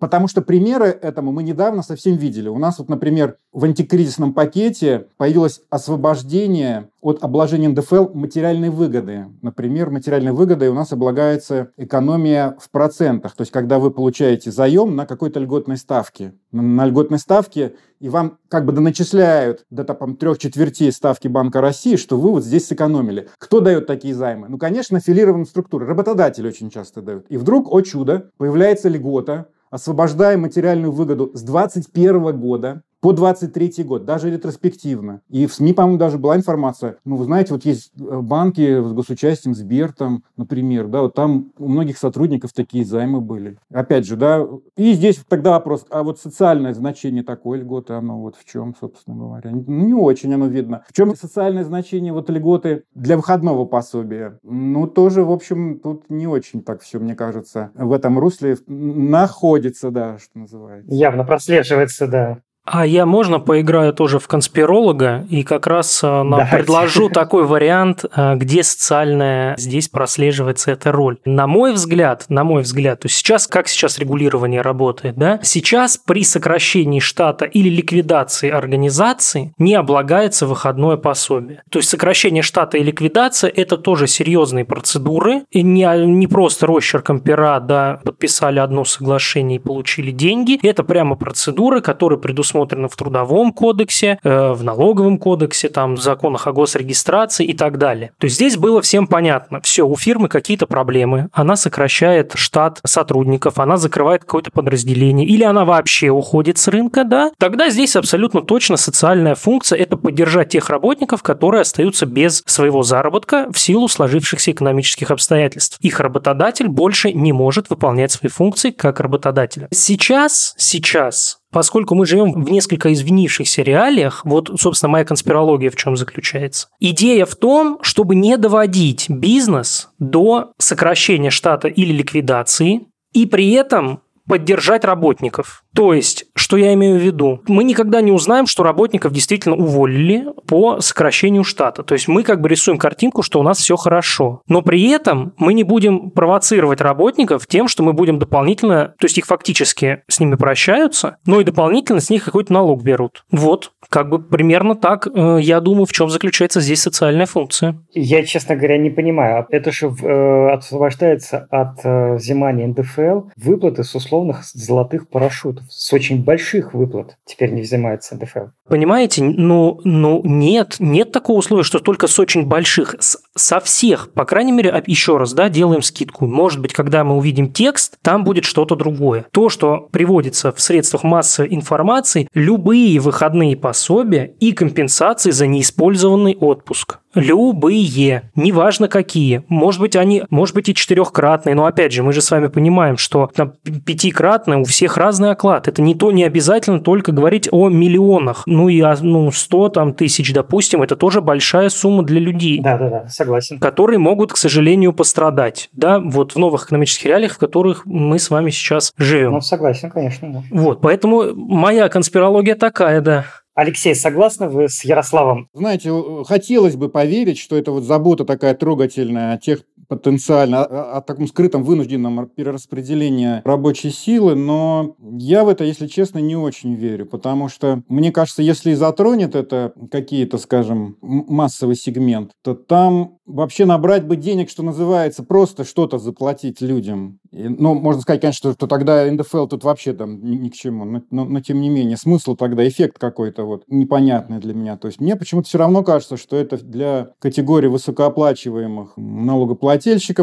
Потому 0.00 0.28
что 0.28 0.42
примеры 0.42 0.86
этому 0.86 1.32
мы 1.32 1.42
недавно 1.42 1.82
совсем 1.82 2.16
видели. 2.16 2.48
У 2.48 2.58
нас 2.58 2.78
вот, 2.78 2.88
например, 2.88 3.36
в 3.52 3.64
антикризисном 3.64 4.34
пакете 4.34 5.06
появилось 5.16 5.62
освобождение 5.70 6.88
от 7.00 7.22
обложения 7.22 7.68
НДФЛ 7.68 8.08
материальной 8.14 8.70
выгоды. 8.70 9.26
Например, 9.42 9.90
материальной 9.90 10.32
выгодой 10.32 10.68
у 10.68 10.74
нас 10.74 10.92
облагается 10.92 11.70
экономия 11.76 12.56
в 12.60 12.68
процентах. 12.70 13.36
То 13.36 13.42
есть, 13.42 13.52
когда 13.52 13.78
вы 13.78 13.92
получаете 13.92 14.50
заем 14.50 14.96
на 14.96 15.06
какой-то 15.06 15.38
льготной 15.38 15.76
ставке. 15.76 16.32
На 16.50 16.84
льготной 16.84 17.18
ставке, 17.18 17.74
и 18.00 18.08
вам 18.08 18.38
как 18.48 18.64
бы 18.66 18.72
доначисляют 18.72 19.64
до 19.70 19.84
там, 19.84 20.16
трех 20.16 20.38
четвертей 20.38 20.90
ставки 20.90 21.28
Банка 21.28 21.60
России, 21.60 21.96
что 21.96 22.18
вы 22.18 22.30
вот 22.30 22.44
здесь 22.44 22.66
сэкономили. 22.66 23.28
Кто 23.38 23.60
дает 23.60 23.86
такие 23.86 24.14
займы? 24.14 24.48
Ну, 24.48 24.58
конечно, 24.58 24.98
аффилированные 24.98 25.46
структуры. 25.46 25.86
Работодатели 25.86 26.48
очень 26.48 26.70
часто 26.70 27.02
дают. 27.02 27.26
И 27.28 27.36
вдруг, 27.36 27.72
о 27.72 27.80
чудо, 27.82 28.30
появляется 28.36 28.88
льгота, 28.88 29.46
освобождая 29.76 30.38
материальную 30.38 30.90
выгоду 30.90 31.30
с 31.34 31.42
2021 31.42 32.40
года 32.40 32.82
по 33.00 33.12
23 33.12 33.84
год, 33.84 34.04
даже 34.04 34.30
ретроспективно. 34.30 35.20
И 35.28 35.46
в 35.46 35.54
СМИ, 35.54 35.72
по-моему, 35.74 35.98
даже 35.98 36.18
была 36.18 36.36
информация, 36.36 36.96
ну, 37.04 37.16
вы 37.16 37.24
знаете, 37.24 37.52
вот 37.52 37.64
есть 37.64 37.92
э, 37.98 38.20
банки 38.20 38.80
с 38.80 38.92
госучастием, 38.92 39.54
Сбер, 39.54 39.92
там, 39.92 40.24
например, 40.36 40.88
да, 40.88 41.02
вот 41.02 41.14
там 41.14 41.52
у 41.58 41.68
многих 41.68 41.98
сотрудников 41.98 42.52
такие 42.52 42.84
займы 42.84 43.20
были. 43.20 43.58
Опять 43.72 44.06
же, 44.06 44.16
да, 44.16 44.46
и 44.76 44.92
здесь 44.92 45.20
тогда 45.28 45.50
вопрос, 45.50 45.86
а 45.90 46.02
вот 46.02 46.18
социальное 46.18 46.74
значение 46.74 47.22
такой 47.22 47.58
льготы, 47.58 47.92
оно 47.94 48.20
вот 48.20 48.36
в 48.36 48.44
чем, 48.44 48.74
собственно 48.78 49.16
говоря? 49.16 49.50
Не 49.52 49.94
очень 49.94 50.32
оно 50.34 50.46
видно. 50.46 50.82
В 50.88 50.92
чем 50.92 51.14
социальное 51.14 51.64
значение 51.64 52.12
вот 52.12 52.30
льготы 52.30 52.84
для 52.94 53.16
выходного 53.16 53.64
пособия? 53.66 54.38
Ну, 54.42 54.86
тоже, 54.86 55.22
в 55.22 55.30
общем, 55.30 55.80
тут 55.80 56.08
не 56.08 56.26
очень 56.26 56.62
так 56.62 56.82
все, 56.82 56.98
мне 56.98 57.14
кажется, 57.14 57.70
в 57.74 57.92
этом 57.92 58.18
русле 58.18 58.56
находится, 58.66 59.90
да, 59.90 60.18
что 60.18 60.38
называется. 60.38 60.94
Явно 60.94 61.24
прослеживается, 61.24 62.06
да. 62.06 62.38
А 62.66 62.84
я 62.84 63.06
можно 63.06 63.38
поиграю 63.38 63.92
тоже 63.92 64.18
в 64.18 64.26
конспиролога 64.26 65.24
и 65.30 65.44
как 65.44 65.68
раз 65.68 66.02
э, 66.02 66.22
нам 66.24 66.48
предложу 66.50 67.08
такой 67.08 67.44
вариант, 67.44 68.04
э, 68.04 68.34
где 68.34 68.64
социальная 68.64 69.56
здесь 69.56 69.88
прослеживается 69.88 70.72
эта 70.72 70.90
роль. 70.90 71.18
На 71.24 71.46
мой 71.46 71.72
взгляд, 71.72 72.24
на 72.28 72.42
мой 72.42 72.62
взгляд, 72.62 73.00
то 73.00 73.08
сейчас 73.08 73.46
как 73.46 73.68
сейчас 73.68 74.00
регулирование 74.00 74.62
работает, 74.62 75.14
да? 75.14 75.38
Сейчас 75.44 75.96
при 75.96 76.24
сокращении 76.24 76.98
штата 76.98 77.44
или 77.44 77.68
ликвидации 77.68 78.50
организации 78.50 79.54
не 79.58 79.76
облагается 79.76 80.46
выходное 80.46 80.96
пособие. 80.96 81.62
То 81.70 81.78
есть 81.78 81.88
сокращение 81.88 82.42
штата 82.42 82.78
и 82.78 82.82
ликвидация– 82.82 83.48
это 83.54 83.76
тоже 83.76 84.08
серьезные 84.08 84.64
процедуры, 84.64 85.44
и 85.52 85.62
не, 85.62 85.86
не 86.04 86.26
просто 86.26 86.66
росчерком 86.66 87.20
пера, 87.20 87.60
да, 87.60 88.00
подписали 88.04 88.58
одно 88.58 88.84
соглашение 88.84 89.56
и 89.56 89.62
получили 89.62 90.10
деньги. 90.10 90.58
Это 90.66 90.82
прямо 90.82 91.14
процедуры, 91.14 91.80
которые 91.80 92.18
предусмотрены 92.18 92.55
предусмотрено 92.56 92.88
в 92.88 92.96
Трудовом 92.96 93.52
кодексе, 93.52 94.18
э, 94.22 94.52
в 94.52 94.64
Налоговом 94.64 95.18
кодексе, 95.18 95.68
там, 95.68 95.96
в 95.96 96.00
законах 96.00 96.46
о 96.46 96.52
госрегистрации 96.52 97.44
и 97.46 97.52
так 97.52 97.78
далее. 97.78 98.12
То 98.18 98.26
есть 98.26 98.36
здесь 98.36 98.56
было 98.56 98.80
всем 98.80 99.06
понятно. 99.06 99.60
Все, 99.62 99.86
у 99.86 99.96
фирмы 99.96 100.28
какие-то 100.28 100.66
проблемы, 100.66 101.28
она 101.32 101.56
сокращает 101.56 102.32
штат 102.34 102.80
сотрудников, 102.84 103.58
она 103.58 103.76
закрывает 103.76 104.22
какое-то 104.22 104.50
подразделение, 104.50 105.26
или 105.26 105.44
она 105.44 105.64
вообще 105.64 106.08
уходит 106.08 106.58
с 106.58 106.68
рынка, 106.68 107.04
да, 107.04 107.30
тогда 107.38 107.68
здесь 107.68 107.96
абсолютно 107.96 108.42
точно 108.42 108.76
социальная 108.76 109.34
функция– 109.34 109.78
это 109.80 109.96
поддержать 109.96 110.48
тех 110.48 110.70
работников, 110.70 111.22
которые 111.22 111.62
остаются 111.62 112.06
без 112.06 112.42
своего 112.46 112.82
заработка 112.82 113.48
в 113.52 113.58
силу 113.58 113.88
сложившихся 113.88 114.52
экономических 114.52 115.10
обстоятельств. 115.10 115.78
Их 115.80 116.00
работодатель 116.00 116.68
больше 116.68 117.12
не 117.12 117.32
может 117.32 117.70
выполнять 117.70 118.12
свои 118.12 118.30
функции 118.30 118.70
как 118.70 119.00
работодателя. 119.00 119.68
Сейчас, 119.70 120.54
сейчас 120.56 121.38
поскольку 121.56 121.94
мы 121.94 122.04
живем 122.04 122.32
в 122.32 122.50
несколько 122.50 122.92
извинившихся 122.92 123.62
реалиях, 123.62 124.26
вот, 124.26 124.50
собственно, 124.60 124.90
моя 124.90 125.06
конспирология 125.06 125.70
в 125.70 125.76
чем 125.76 125.96
заключается. 125.96 126.68
Идея 126.80 127.24
в 127.24 127.34
том, 127.34 127.78
чтобы 127.80 128.14
не 128.14 128.36
доводить 128.36 129.08
бизнес 129.08 129.88
до 129.98 130.52
сокращения 130.58 131.30
штата 131.30 131.68
или 131.68 131.94
ликвидации, 131.94 132.88
и 133.14 133.24
при 133.24 133.52
этом 133.52 134.00
поддержать 134.26 134.84
работников. 134.84 135.64
То 135.74 135.92
есть, 135.92 136.26
что 136.34 136.56
я 136.56 136.72
имею 136.74 136.98
в 136.98 137.02
виду? 137.02 137.42
Мы 137.48 137.64
никогда 137.64 138.00
не 138.00 138.12
узнаем, 138.12 138.46
что 138.46 138.62
работников 138.62 139.12
действительно 139.12 139.56
уволили 139.56 140.26
по 140.46 140.80
сокращению 140.80 141.44
штата. 141.44 141.82
То 141.82 141.94
есть, 141.94 142.08
мы 142.08 142.22
как 142.22 142.40
бы 142.40 142.48
рисуем 142.48 142.78
картинку, 142.78 143.22
что 143.22 143.40
у 143.40 143.42
нас 143.42 143.58
все 143.58 143.76
хорошо. 143.76 144.42
Но 144.48 144.62
при 144.62 144.90
этом 144.90 145.34
мы 145.36 145.54
не 145.54 145.64
будем 145.64 146.10
провоцировать 146.10 146.80
работников 146.80 147.46
тем, 147.46 147.68
что 147.68 147.82
мы 147.82 147.92
будем 147.92 148.18
дополнительно, 148.18 148.94
то 148.98 149.04
есть 149.04 149.18
их 149.18 149.26
фактически 149.26 150.02
с 150.08 150.20
ними 150.20 150.34
прощаются, 150.36 151.16
но 151.26 151.40
и 151.40 151.44
дополнительно 151.44 152.00
с 152.00 152.10
них 152.10 152.24
какой-то 152.24 152.52
налог 152.52 152.82
берут. 152.82 153.24
Вот, 153.30 153.72
как 153.88 154.08
бы 154.08 154.22
примерно 154.22 154.74
так, 154.74 155.06
э, 155.06 155.38
я 155.40 155.60
думаю, 155.60 155.86
в 155.86 155.92
чем 155.92 156.08
заключается 156.10 156.60
здесь 156.60 156.82
социальная 156.82 157.26
функция. 157.26 157.78
Я, 157.92 158.24
честно 158.24 158.56
говоря, 158.56 158.78
не 158.78 158.90
понимаю. 158.90 159.46
Это 159.50 159.72
же 159.72 159.88
э, 159.88 160.48
освобождается 160.50 161.46
от 161.50 161.84
э, 161.84 162.14
взимания 162.14 162.66
НДФЛ 162.66 163.30
выплаты 163.36 163.84
с 163.84 163.94
условных 164.16 164.44
золотых 164.44 165.08
парашютов, 165.08 165.64
с 165.70 165.92
очень 165.92 166.22
больших 166.22 166.74
выплат 166.74 167.16
теперь 167.24 167.52
не 167.52 167.62
взимается 167.62 168.14
НДФЛ. 168.16 168.46
Понимаете? 168.68 169.22
Ну, 169.22 169.80
ну 169.84 170.22
нет, 170.24 170.76
нет 170.78 171.12
такого 171.12 171.38
условия, 171.38 171.62
что 171.62 171.78
только 171.78 172.06
с 172.06 172.18
очень 172.18 172.46
больших, 172.46 172.96
с, 172.98 173.18
со 173.34 173.60
всех, 173.60 174.12
по 174.12 174.24
крайней 174.24 174.52
мере, 174.52 174.82
еще 174.86 175.18
раз, 175.18 175.32
да, 175.32 175.48
делаем 175.48 175.82
скидку. 175.82 176.26
Может 176.26 176.60
быть, 176.60 176.72
когда 176.72 177.04
мы 177.04 177.16
увидим 177.16 177.52
текст, 177.52 177.98
там 178.02 178.24
будет 178.24 178.44
что-то 178.44 178.74
другое. 178.74 179.26
То, 179.30 179.48
что 179.48 179.88
приводится 179.92 180.52
в 180.52 180.60
средствах 180.60 181.04
массовой 181.04 181.54
информации, 181.54 182.28
любые 182.34 182.98
выходные 183.00 183.56
пособия 183.56 184.34
и 184.40 184.52
компенсации 184.52 185.30
за 185.30 185.46
неиспользованный 185.46 186.36
отпуск. 186.36 186.98
Любые, 187.16 188.30
неважно 188.34 188.88
какие. 188.88 189.42
Может 189.48 189.80
быть, 189.80 189.96
они, 189.96 190.22
может 190.30 190.54
быть, 190.54 190.68
и 190.68 190.74
четырехкратные, 190.74 191.54
но 191.54 191.64
опять 191.64 191.92
же, 191.92 192.02
мы 192.02 192.12
же 192.12 192.20
с 192.20 192.30
вами 192.30 192.48
понимаем, 192.48 192.98
что 192.98 193.30
там 193.34 193.54
пятикратные 193.84 194.58
у 194.58 194.64
всех 194.64 194.96
разный 194.96 195.30
оклад. 195.30 195.66
Это 195.66 195.82
не 195.82 195.94
то, 195.94 196.12
не 196.12 196.24
обязательно 196.24 196.78
только 196.80 197.12
говорить 197.12 197.48
о 197.50 197.68
миллионах. 197.68 198.42
Ну 198.46 198.68
и 198.68 198.84
ну, 199.00 199.32
100 199.32 199.68
там, 199.70 199.94
тысяч, 199.94 200.32
допустим, 200.32 200.82
это 200.82 200.94
тоже 200.94 201.20
большая 201.20 201.70
сумма 201.70 202.02
для 202.02 202.20
людей. 202.20 202.60
Да-да-да, 202.60 203.08
согласен. 203.08 203.58
Которые 203.58 203.98
могут, 203.98 204.32
к 204.32 204.36
сожалению, 204.36 204.92
пострадать. 204.92 205.70
Да, 205.72 205.98
вот 205.98 206.32
в 206.32 206.38
новых 206.38 206.66
экономических 206.66 207.06
реалиях, 207.06 207.32
в 207.32 207.38
которых 207.38 207.86
мы 207.86 208.18
с 208.18 208.30
вами 208.30 208.50
сейчас 208.50 208.92
живем. 208.98 209.32
Ну, 209.32 209.40
согласен, 209.40 209.90
конечно, 209.90 210.30
да. 210.30 210.42
Вот, 210.50 210.80
поэтому 210.82 211.34
моя 211.34 211.88
конспирология 211.88 212.54
такая, 212.54 213.00
да. 213.00 213.24
Алексей, 213.56 213.94
согласны 213.94 214.50
вы 214.50 214.68
с 214.68 214.84
Ярославом? 214.84 215.48
Знаете, 215.54 215.90
хотелось 216.26 216.76
бы 216.76 216.90
поверить, 216.90 217.38
что 217.38 217.56
это 217.56 217.72
вот 217.72 217.84
забота 217.84 218.26
такая 218.26 218.54
трогательная 218.54 219.32
о 219.32 219.38
тех 219.38 219.62
потенциально, 219.88 220.64
о, 220.64 220.98
о 220.98 221.00
таком 221.00 221.26
скрытом 221.26 221.64
вынужденном 221.64 222.28
перераспределении 222.28 223.42
рабочей 223.44 223.90
силы, 223.90 224.34
но 224.34 224.96
я 225.00 225.44
в 225.44 225.48
это, 225.48 225.64
если 225.64 225.86
честно, 225.86 226.18
не 226.18 226.36
очень 226.36 226.74
верю, 226.74 227.06
потому 227.06 227.48
что, 227.48 227.82
мне 227.88 228.12
кажется, 228.12 228.42
если 228.42 228.72
и 228.72 228.74
затронет 228.74 229.34
это 229.34 229.72
какие-то, 229.90 230.38
скажем, 230.38 230.96
массовый 231.00 231.76
сегмент, 231.76 232.32
то 232.42 232.54
там 232.54 233.16
вообще 233.26 233.64
набрать 233.64 234.06
бы 234.06 234.16
денег, 234.16 234.50
что 234.50 234.62
называется, 234.62 235.22
просто 235.22 235.64
что-то 235.64 235.98
заплатить 235.98 236.60
людям 236.60 237.18
Ну, 237.32 237.74
можно 237.74 238.00
сказать, 238.00 238.20
конечно, 238.20 238.38
что, 238.38 238.52
что 238.52 238.66
тогда 238.66 239.10
НДФЛ 239.10 239.46
тут 239.46 239.64
вообще 239.64 239.92
там 239.92 240.24
ни, 240.24 240.36
ни 240.36 240.48
к 240.48 240.54
чему, 240.54 240.84
но, 240.84 241.02
но, 241.10 241.24
но 241.24 241.40
тем 241.40 241.60
не 241.60 241.68
менее, 241.68 241.96
смысл 241.96 242.36
тогда, 242.36 242.66
эффект 242.66 242.98
какой-то 242.98 243.44
вот 243.44 243.64
непонятный 243.66 244.38
для 244.38 244.54
меня. 244.54 244.76
То 244.76 244.86
есть 244.86 245.00
мне 245.00 245.16
почему-то 245.16 245.48
все 245.48 245.58
равно 245.58 245.82
кажется, 245.82 246.16
что 246.16 246.36
это 246.36 246.56
для 246.56 247.10
категории 247.18 247.68
высокооплачиваемых 247.68 248.92
налогоплательщиков 248.96 249.75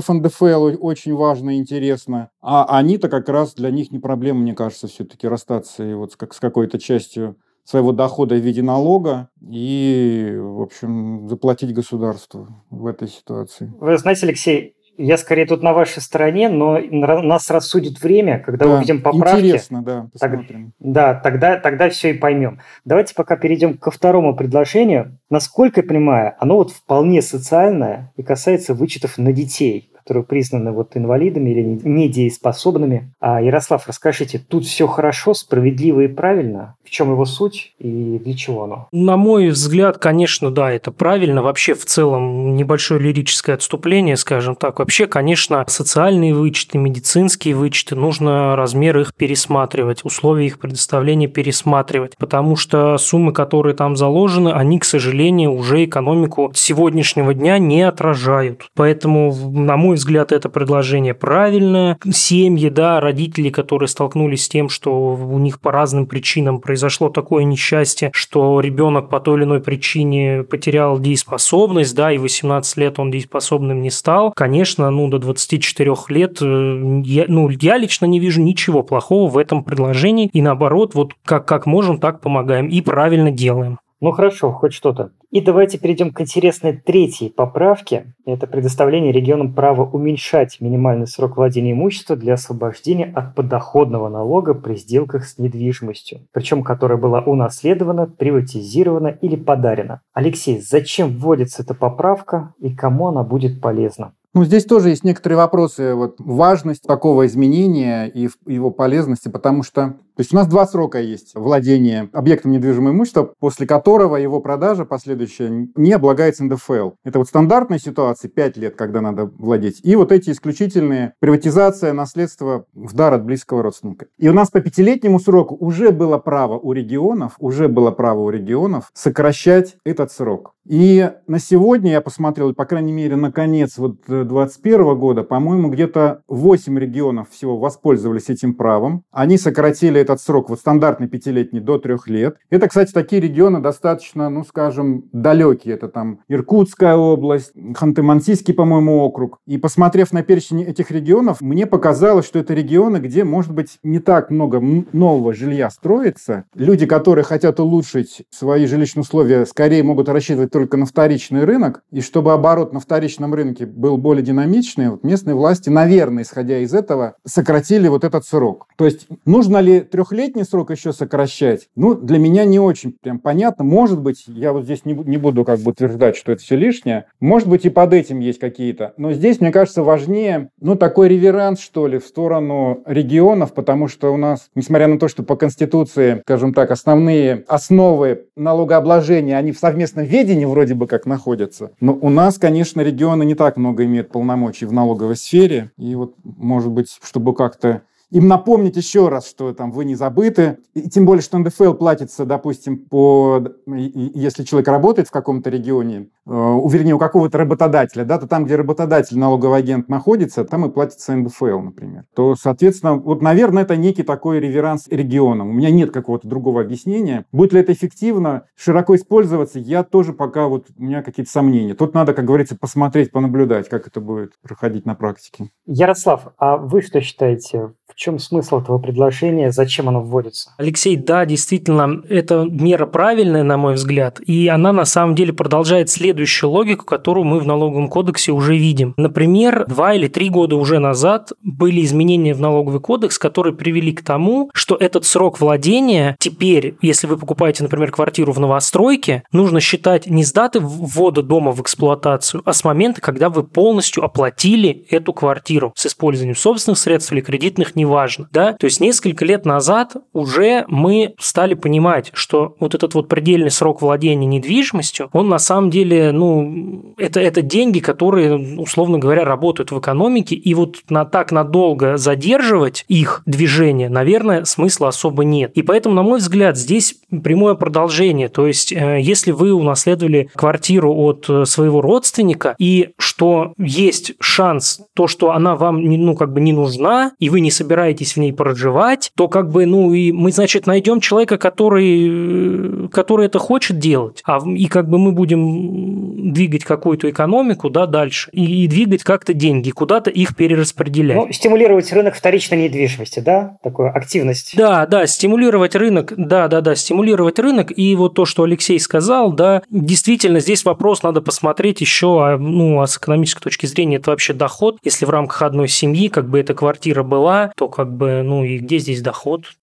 НДФЛ 0.10 0.78
очень 0.80 1.14
важно 1.14 1.52
и 1.52 1.60
интересно, 1.60 2.30
а 2.42 2.66
они-то 2.78 3.10
как 3.10 3.30
раз 3.30 3.54
для 3.54 3.72
них 3.72 3.92
не 3.92 4.00
проблема, 4.00 4.40
мне 4.42 4.54
кажется, 4.54 4.88
все-таки 4.88 5.28
расстаться 5.28 5.84
и 5.84 5.94
вот 5.94 6.14
с, 6.14 6.16
с 6.16 6.40
какой-то 6.40 6.80
частью 6.80 7.38
своего 7.64 7.92
дохода 7.92 8.36
в 8.36 8.40
виде 8.40 8.62
налога 8.62 9.30
и, 9.42 10.36
в 10.38 10.62
общем, 10.62 11.28
заплатить 11.30 11.74
государству 11.74 12.48
в 12.70 12.86
этой 12.86 13.08
ситуации. 13.08 13.74
Вы 13.80 13.98
знаете, 13.98 14.26
Алексей, 14.26 14.76
я 14.98 15.18
скорее 15.18 15.46
тут 15.46 15.64
на 15.64 15.74
вашей 15.74 16.02
стороне, 16.02 16.50
но 16.50 16.80
нас 16.80 17.50
рассудит 17.50 18.02
время, 18.02 18.40
когда 18.40 18.66
да, 18.66 18.76
увидим 18.76 19.02
поправки. 19.02 19.40
Интересно, 19.40 19.84
да, 19.84 20.10
посмотрим. 20.12 20.74
Так, 20.80 20.92
да, 20.92 21.14
тогда, 21.16 21.58
тогда 21.58 21.90
все 21.90 22.12
и 22.12 22.14
поймем. 22.14 22.60
Давайте 22.86 23.16
пока 23.16 23.36
перейдем 23.36 23.78
ко 23.78 23.92
второму 23.92 24.36
предложению. 24.36 25.18
Насколько 25.30 25.82
я 25.82 25.88
понимаю, 25.88 26.36
оно 26.40 26.58
вот 26.58 26.72
вполне 26.72 27.22
социальное 27.22 28.12
и 28.18 28.24
касается 28.24 28.74
вычетов 28.74 29.18
на 29.18 29.32
детей 29.32 29.93
которые 30.04 30.24
признаны 30.24 30.72
вот 30.72 30.96
инвалидами 30.96 31.50
или 31.50 31.62
недееспособными. 31.62 33.12
А, 33.20 33.42
Ярослав, 33.42 33.88
расскажите, 33.88 34.40
тут 34.40 34.66
все 34.66 34.88
хорошо, 34.88 35.34
справедливо 35.34 36.02
и 36.02 36.08
правильно? 36.08 36.76
В 36.84 36.90
чем 36.90 37.12
его 37.12 37.26
суть 37.26 37.74
и 37.80 38.20
для 38.24 38.34
чего 38.36 38.66
оно? 38.66 38.88
На 38.92 39.18
мой 39.18 39.50
взгляд, 39.50 39.98
конечно, 39.98 40.52
да, 40.52 40.72
это 40.72 40.92
правильно. 40.92 41.42
Вообще, 41.42 41.74
в 41.74 41.86
целом, 41.86 42.56
небольшое 42.56 43.00
лирическое 43.00 43.56
отступление, 43.56 44.18
скажем 44.18 44.56
так. 44.56 44.80
Вообще, 44.80 45.08
конечно, 45.08 45.64
социальные 45.68 46.36
вычеты, 46.36 46.78
медицинские 46.78 47.56
вычеты, 47.56 47.96
нужно 47.96 48.56
размер 48.56 49.00
их 49.00 49.14
пересматривать, 49.16 50.04
условия 50.04 50.48
их 50.48 50.60
предоставления 50.60 51.28
пересматривать, 51.28 52.18
потому 52.18 52.56
что 52.56 52.98
суммы, 52.98 53.32
которые 53.32 53.76
там 53.76 53.96
заложены, 53.96 54.50
они, 54.50 54.80
к 54.80 54.86
сожалению, 54.86 55.54
уже 55.54 55.86
экономику 55.86 56.52
сегодняшнего 56.54 57.34
дня 57.34 57.58
не 57.58 57.82
отражают. 57.82 58.68
Поэтому, 58.76 59.34
на 59.52 59.78
мой 59.78 59.93
мой 59.94 59.98
взгляд, 59.98 60.32
это 60.32 60.50
предложение 60.50 61.14
правильное. 61.14 62.00
Семьи, 62.12 62.70
да, 62.70 63.00
родители, 63.00 63.50
которые 63.50 63.88
столкнулись 63.88 64.46
с 64.46 64.50
тем, 64.50 64.68
что 64.68 65.14
у 65.14 65.38
них 65.38 65.60
по 65.60 65.72
разным 65.72 66.08
причинам 66.08 66.60
произошло 66.60 67.10
такое 67.10 67.44
несчастье, 67.44 68.10
что 68.12 68.60
ребенок 68.60 69.10
по 69.10 69.20
той 69.20 69.38
или 69.38 69.44
иной 69.44 69.60
причине 69.60 70.44
потерял 70.44 71.00
дееспособность, 71.00 71.96
да, 71.96 72.12
и 72.12 72.18
18 72.18 72.78
лет 72.78 72.98
он 72.98 73.12
дееспособным 73.12 73.84
не 73.84 73.92
стал. 73.92 74.34
Конечно, 74.36 74.90
ну, 74.90 75.08
до 75.10 75.20
24 75.20 75.94
лет 76.08 76.40
э, 76.42 77.02
я, 77.06 77.26
ну, 77.28 77.50
я 77.50 77.78
лично 77.78 78.08
не 78.08 78.20
вижу 78.20 78.42
ничего 78.42 78.82
плохого 78.82 79.30
в 79.30 79.38
этом 79.38 79.64
предложении. 79.64 80.28
И 80.34 80.42
наоборот, 80.42 80.96
вот 80.96 81.14
как, 81.24 81.48
как 81.48 81.68
можем, 81.68 82.00
так 82.00 82.20
помогаем 82.20 82.68
и 82.68 82.82
правильно 82.82 83.30
делаем. 83.30 83.78
Ну 84.04 84.12
хорошо, 84.12 84.52
хоть 84.52 84.74
что-то. 84.74 85.12
И 85.32 85.40
давайте 85.40 85.78
перейдем 85.78 86.12
к 86.12 86.20
интересной 86.20 86.74
третьей 86.74 87.30
поправке. 87.30 88.14
Это 88.26 88.48
предоставление 88.48 89.14
регионам 89.14 89.54
права 89.54 89.86
уменьшать 89.86 90.60
минимальный 90.60 91.08
срок 91.08 91.38
владения 91.38 91.72
имущества 91.72 92.18
для 92.18 92.34
освобождения 92.34 93.06
от 93.16 93.34
подоходного 93.34 94.10
налога 94.10 94.56
при 94.56 94.76
сделках 94.76 95.24
с 95.24 95.38
недвижимостью, 95.38 96.28
причем 96.34 96.64
которая 96.64 96.98
была 96.98 97.22
унаследована, 97.22 98.06
приватизирована 98.08 99.08
или 99.08 99.38
подарена. 99.38 100.02
Алексей, 100.12 100.60
зачем 100.60 101.18
вводится 101.18 101.64
эта 101.64 101.74
поправка 101.74 102.54
и 102.60 102.76
кому 102.76 103.08
она 103.08 103.24
будет 103.24 103.62
полезна? 103.62 104.12
Ну, 104.36 104.44
здесь 104.46 104.66
тоже 104.66 104.90
есть 104.90 105.04
некоторые 105.04 105.38
вопросы. 105.38 105.94
Вот 105.94 106.16
важность 106.18 106.82
такого 106.88 107.28
изменения 107.28 108.08
и 108.08 108.28
его 108.48 108.72
полезности, 108.72 109.30
потому 109.30 109.62
что 109.62 109.96
то 110.16 110.22
есть 110.22 110.34
у 110.34 110.36
нас 110.36 110.48
два 110.48 110.68
срока 110.68 111.00
есть 111.00 111.34
владения 111.36 112.10
объектом 112.14 112.52
недвижимого 112.52 112.94
имущества, 112.94 113.34
после 113.40 113.66
которого 113.66 114.16
его 114.16 114.40
продажа 114.42 114.86
последующая 114.86 115.68
не 115.76 115.92
облагается 115.92 116.44
НДФЛ. 116.44 116.92
Это 117.04 117.20
вот 117.20 117.28
стандартная 117.28 117.80
ситуация, 117.80 118.30
5 118.30 118.58
лет, 118.58 118.76
когда 118.76 119.02
надо 119.02 119.26
владеть. 119.26 119.80
И 119.84 119.96
вот 119.96 120.12
эти 120.12 120.30
исключительные 120.30 121.14
приватизация 121.20 121.94
наследства 121.94 122.66
в 122.74 122.94
дар 122.94 123.14
от 123.14 123.26
близкого 123.26 123.64
родственника. 123.64 124.06
И 124.18 124.30
у 124.30 124.34
нас 124.34 124.50
по 124.52 124.62
пятилетнему 124.62 125.20
сроку 125.20 125.56
уже 125.60 125.92
было 125.92 126.18
право 126.18 126.60
у 126.60 126.74
регионов, 126.74 127.34
уже 127.40 127.68
было 127.68 127.92
право 127.92 128.22
у 128.22 128.30
регионов 128.30 128.92
сокращать 128.94 129.78
этот 129.84 130.12
срок. 130.12 130.54
И 130.66 131.12
на 131.28 131.40
сегодня 131.40 131.92
я 131.92 132.02
посмотрел, 132.02 132.54
по 132.54 132.66
крайней 132.66 132.94
мере, 132.94 133.18
на 133.18 133.32
конец 133.32 133.78
вот 133.78 133.98
2021 134.08 134.98
года, 134.98 135.24
по-моему, 135.24 135.70
где-то 135.70 136.22
8 136.30 136.80
регионов 136.80 137.30
всего 137.32 137.58
воспользовались 137.58 138.30
этим 138.30 138.54
правом. 138.54 139.04
Они 139.12 139.38
сократили 139.38 140.00
этот 140.04 140.22
срок, 140.22 140.50
вот 140.50 140.60
стандартный 140.60 141.08
пятилетний, 141.08 141.60
до 141.60 141.78
трех 141.78 142.08
лет. 142.08 142.38
Это, 142.50 142.68
кстати, 142.68 142.92
такие 142.92 143.22
регионы 143.22 143.60
достаточно, 143.60 144.30
ну, 144.30 144.44
скажем, 144.44 145.06
далекие. 145.12 145.76
Это 145.76 145.88
там 145.88 146.20
Иркутская 146.28 146.96
область, 146.96 147.52
Ханты-Мансийский, 147.56 148.54
по-моему, 148.54 149.00
округ. 149.00 149.40
И 149.48 149.58
посмотрев 149.58 150.14
на 150.14 150.24
перечень 150.24 150.64
этих 150.64 150.92
регионов, 150.92 151.42
мне 151.42 151.66
показалось, 151.66 152.26
что 152.26 152.40
это 152.40 152.54
регионы, 152.54 152.98
где, 152.98 153.24
может 153.24 153.54
быть, 153.54 153.80
не 153.84 154.00
так 154.00 154.30
много 154.30 154.62
нового 154.92 155.34
жилья 155.34 155.70
строится. 155.70 156.46
Люди, 156.56 156.86
которые 156.86 157.26
хотят 157.26 157.60
улучшить 157.60 158.24
свои 158.30 158.66
жилищные 158.66 159.02
условия, 159.02 159.46
скорее 159.46 159.84
могут 159.84 160.10
рассчитывать 160.10 160.52
только 160.52 160.78
на 160.78 160.86
вторичный 160.86 161.46
рынок. 161.46 161.84
И 161.92 162.02
чтобы 162.02 162.34
оборот 162.34 162.74
на 162.74 162.80
вторичном 162.80 163.34
рынке 163.34 163.66
был 163.66 163.98
более 163.98 164.24
динамичный, 164.24 164.90
вот 164.90 165.04
местные 165.04 165.36
власти, 165.36 165.70
наверное, 165.70 166.24
исходя 166.24 166.60
из 166.60 166.74
этого, 166.74 167.16
сократили 167.26 167.88
вот 167.88 168.04
этот 168.04 168.26
срок. 168.26 168.68
То 168.78 168.86
есть 168.86 169.08
нужно 169.26 169.58
ли 169.58 169.82
трехлетний 169.94 170.44
срок 170.44 170.72
еще 170.72 170.92
сокращать, 170.92 171.70
ну, 171.76 171.94
для 171.94 172.18
меня 172.18 172.46
не 172.46 172.60
очень 172.60 172.94
прям 173.00 173.20
понятно. 173.20 173.64
Может 173.64 174.02
быть, 174.02 174.24
я 174.26 174.52
вот 174.52 174.64
здесь 174.64 174.86
не, 174.86 174.94
не 174.94 175.18
буду 175.18 175.46
как 175.46 175.60
бы 175.60 175.70
утверждать, 175.70 176.18
что 176.18 176.32
это 176.32 176.42
все 176.42 176.56
лишнее. 176.56 177.06
Может 177.20 177.48
быть, 177.48 177.64
и 177.66 177.70
под 177.70 177.94
этим 177.94 178.20
есть 178.20 178.40
какие-то. 178.40 178.94
Но 178.98 179.14
здесь, 179.14 179.40
мне 179.40 179.52
кажется, 179.52 179.84
важнее, 179.84 180.50
ну, 180.60 180.76
такой 180.76 181.10
реверанс, 181.10 181.60
что 181.60 181.86
ли, 181.86 182.00
в 182.00 182.08
сторону 182.08 182.82
регионов, 182.88 183.54
потому 183.54 183.88
что 183.88 184.12
у 184.12 184.18
нас, 184.18 184.50
несмотря 184.56 184.88
на 184.88 184.98
то, 184.98 185.08
что 185.08 185.22
по 185.22 185.36
Конституции, 185.36 186.22
скажем 186.24 186.56
так, 186.56 186.72
основные 186.72 187.44
основы 187.48 188.26
налогообложения, 188.36 189.38
они 189.38 189.52
в 189.52 189.60
совместном 189.60 190.06
ведении 190.06 190.46
вроде 190.46 190.74
бы 190.74 190.88
как 190.88 191.06
находятся. 191.06 191.70
Но 191.80 191.94
у 191.94 192.10
нас, 192.10 192.40
конечно, 192.40 192.82
регионы 192.82 193.26
не 193.26 193.36
так 193.36 193.58
много 193.58 193.86
имеют 193.86 194.10
полномочий 194.10 194.66
в 194.66 194.74
налоговой 194.74 195.18
сфере. 195.18 195.70
И 195.78 195.94
вот, 195.94 196.16
может 196.24 196.72
быть, 196.72 196.98
чтобы 197.04 197.36
как-то 197.36 197.84
им 198.14 198.28
напомнить 198.28 198.78
еще 198.78 199.10
раз, 199.10 199.28
что 199.28 199.54
там 199.54 199.72
вы 199.72 199.86
не 199.86 199.96
забыты. 199.96 200.60
И 200.76 200.88
тем 200.88 201.06
более, 201.06 201.24
что 201.24 201.40
НДФЛ 201.40 201.74
платится, 201.74 202.26
допустим, 202.26 202.78
по, 202.78 203.44
если 203.66 204.44
человек 204.44 204.68
работает 204.68 205.08
в 205.08 205.12
каком-то 205.12 205.50
регионе, 205.50 206.10
э, 206.28 206.30
вернее, 206.30 206.94
у 206.94 207.00
какого-то 207.00 207.40
работодателя, 207.40 208.06
да, 208.06 208.20
то 208.20 208.28
там, 208.28 208.46
где 208.46 208.56
работодатель, 208.56 209.18
налоговый 209.18 209.58
агент 209.58 209.90
находится, 209.90 210.46
там 210.46 210.64
и 210.66 210.70
платится 210.70 211.16
НДФЛ, 211.16 211.60
например. 211.60 212.06
То, 212.14 212.36
соответственно, 212.36 212.94
вот, 212.94 213.24
наверное, 213.24 213.64
это 213.64 213.76
некий 213.76 214.04
такой 214.04 214.40
реверанс 214.40 214.88
регионам. 214.90 215.50
У 215.50 215.54
меня 215.54 215.72
нет 215.72 215.90
какого-то 215.90 216.28
другого 216.28 216.62
объяснения. 216.62 217.26
Будет 217.32 217.54
ли 217.54 217.62
это 217.62 217.74
эффективно, 217.74 218.44
широко 218.56 218.96
использоваться, 218.96 219.58
я 219.58 219.84
тоже 219.84 220.14
пока 220.14 220.48
вот, 220.48 220.68
у 220.78 220.84
меня 220.84 221.02
какие-то 221.02 221.32
сомнения. 221.32 221.74
Тут 221.74 221.96
надо, 221.96 222.14
как 222.14 222.26
говорится, 222.26 222.56
посмотреть, 222.56 223.12
понаблюдать, 223.12 223.70
как 223.70 223.88
это 223.88 224.00
будет 224.00 224.34
проходить 224.44 224.86
на 224.86 224.94
практике. 224.94 225.50
Ярослав, 225.66 226.28
а 226.38 226.58
вы 226.58 226.84
что 226.84 227.02
считаете? 227.02 227.74
В 227.88 227.96
чем 228.04 228.20
смысл 228.20 228.60
этого 228.60 228.80
предложения? 228.80 229.50
Зачем 229.52 229.88
оно 229.88 230.02
вводится? 230.02 230.50
Алексей, 230.58 230.98
да, 230.98 231.26
действительно, 231.26 232.02
эта 232.10 232.46
мера 232.50 232.86
правильная, 232.86 233.44
на 233.44 233.56
мой 233.56 233.76
взгляд, 233.76 234.20
и 234.20 234.50
она 234.50 234.74
на 234.74 234.84
самом 234.84 235.16
деле 235.16 235.32
продолжает 235.32 235.90
следующую 235.90 236.50
логику, 236.50 236.84
которую 236.84 237.24
мы 237.24 237.40
в 237.40 237.48
налоговом 237.48 237.88
кодексе 237.88 238.34
уже 238.34 238.58
видим. 238.58 238.94
Например, 238.98 239.66
два 239.70 239.94
или 239.94 240.10
три 240.10 240.30
года 240.30 240.58
уже 240.58 240.80
назад 240.80 241.32
были 241.42 241.82
изменения 241.82 242.34
в 242.34 242.42
налоговый 242.42 242.82
кодекс, 242.82 243.18
которые 243.18 243.56
привели 243.56 243.94
к 243.94 244.04
тому, 244.04 244.52
что 244.54 244.76
этот 244.76 245.06
срок 245.06 245.40
владения 245.40 246.18
теперь, 246.20 246.76
если 246.82 247.08
вы 247.08 247.18
покупаете, 247.18 247.64
например, 247.64 247.92
квартиру 247.92 248.34
в 248.34 248.40
новостройке, 248.40 249.24
нужно 249.32 249.62
считать 249.62 250.08
не 250.08 250.26
с 250.26 250.34
даты 250.34 250.60
ввода 250.60 251.24
дома 251.24 251.54
в 251.54 251.62
эксплуатацию, 251.62 252.42
а 252.44 252.52
с 252.52 252.66
момента, 252.66 253.00
когда 253.00 253.30
вы 253.30 253.44
полностью 253.44 254.04
оплатили 254.04 254.86
эту 254.90 255.14
квартиру 255.14 255.72
с 255.78 255.86
использованием 255.86 256.36
собственных 256.36 256.78
средств 256.78 257.14
или 257.14 257.22
кредитных 257.22 257.78
неважно, 257.94 258.28
да, 258.32 258.54
то 258.54 258.66
есть 258.66 258.80
несколько 258.80 259.24
лет 259.24 259.46
назад 259.46 259.96
уже 260.14 260.66
мы 260.68 261.14
стали 261.20 261.54
понимать, 261.54 262.10
что 262.14 262.56
вот 262.60 262.74
этот 262.74 262.96
вот 262.96 263.08
предельный 263.08 263.52
срок 263.52 263.82
владения 263.82 264.26
недвижимостью, 264.26 265.10
он 265.14 265.30
на 265.30 265.38
самом 265.38 265.70
деле, 265.70 266.12
ну, 266.12 266.96
это, 266.98 267.20
это 267.20 267.44
деньги, 267.44 267.80
которые, 267.80 268.58
условно 268.58 268.98
говоря, 268.98 269.26
работают 269.26 269.72
в 269.72 269.80
экономике, 269.80 270.36
и 270.36 270.54
вот 270.56 270.78
на 270.90 271.06
так 271.06 271.32
надолго 271.32 271.98
задерживать 271.98 272.84
их 272.88 273.22
движение, 273.28 273.90
наверное, 273.90 274.44
смысла 274.46 274.88
особо 274.88 275.24
нет. 275.24 275.52
И 275.54 275.62
поэтому, 275.62 275.94
на 275.94 276.02
мой 276.02 276.18
взгляд, 276.18 276.58
здесь 276.58 276.96
прямое 277.24 277.54
продолжение, 277.54 278.28
то 278.28 278.48
есть 278.48 278.72
э, 278.72 279.00
если 279.02 279.32
вы 279.32 279.54
унаследовали 279.54 280.30
квартиру 280.36 280.94
от 280.96 281.26
э, 281.30 281.46
своего 281.46 281.82
родственника, 281.82 282.56
и 282.58 282.90
что 282.98 283.54
есть 283.60 284.14
шанс, 284.20 284.82
то, 284.96 285.08
что 285.08 285.32
она 285.32 285.56
вам, 285.56 285.84
ну, 285.84 286.16
как 286.16 286.34
бы 286.34 286.42
не 286.42 286.54
нужна, 286.54 287.12
и 287.20 287.30
вы 287.30 287.40
не 287.40 287.52
собираетесь 287.52 287.83
в 288.14 288.18
ней 288.18 288.34
проживать, 288.34 289.12
то 289.16 289.28
как 289.28 289.50
бы, 289.50 289.66
ну, 289.66 289.94
и 289.94 290.12
мы, 290.12 290.32
значит, 290.32 290.68
найдем 290.68 291.00
человека, 291.00 291.38
который, 291.38 292.90
который 292.90 293.28
это 293.28 293.40
хочет 293.40 293.80
делать, 293.80 294.22
а, 294.26 294.40
и 294.46 294.66
как 294.68 294.90
бы 294.90 294.98
мы 294.98 295.12
будем 295.12 296.32
двигать 296.34 296.64
какую-то 296.64 297.10
экономику, 297.10 297.70
да, 297.70 297.86
дальше, 297.86 298.30
и, 298.32 298.64
и 298.64 298.68
двигать 298.68 299.04
как-то 299.04 299.34
деньги, 299.34 299.72
куда-то 299.72 300.10
их 300.10 300.36
перераспределять. 300.36 301.18
Ну, 301.18 301.32
стимулировать 301.32 301.92
рынок 301.94 302.16
вторичной 302.16 302.64
недвижимости, 302.64 303.20
да, 303.20 303.58
такую 303.64 303.96
активность. 303.96 304.56
Да, 304.56 304.86
да, 304.86 305.08
стимулировать 305.08 305.76
рынок, 305.76 306.14
да, 306.16 306.48
да, 306.48 306.62
да, 306.62 306.76
стимулировать 306.76 307.40
рынок, 307.40 307.72
и 307.76 307.96
вот 307.96 308.14
то, 308.16 308.26
что 308.26 308.44
Алексей 308.44 308.80
сказал, 308.80 309.34
да, 309.34 309.62
действительно, 309.70 310.40
здесь 310.40 310.66
вопрос 310.66 311.04
надо 311.04 311.22
посмотреть 311.22 311.82
еще, 311.82 312.24
а, 312.24 312.38
ну, 312.38 312.82
а 312.82 312.88
с 312.88 312.98
экономической 312.98 313.42
точки 313.42 313.66
зрения 313.66 313.98
это 313.98 314.12
вообще 314.12 314.34
доход, 314.34 314.78
если 314.84 315.06
в 315.06 315.10
рамках 315.10 315.42
одной 315.42 315.68
семьи 315.68 316.08
как 316.08 316.30
бы 316.30 316.40
эта 316.40 316.54
квартира 316.54 317.04
была, 317.04 317.52
то 317.64 317.70
как 317.70 317.96
бы, 317.96 318.24
ну 318.24 318.44
и 318.44 318.58
где 318.60 318.78
здесь 318.80 319.02
доход? 319.02 319.58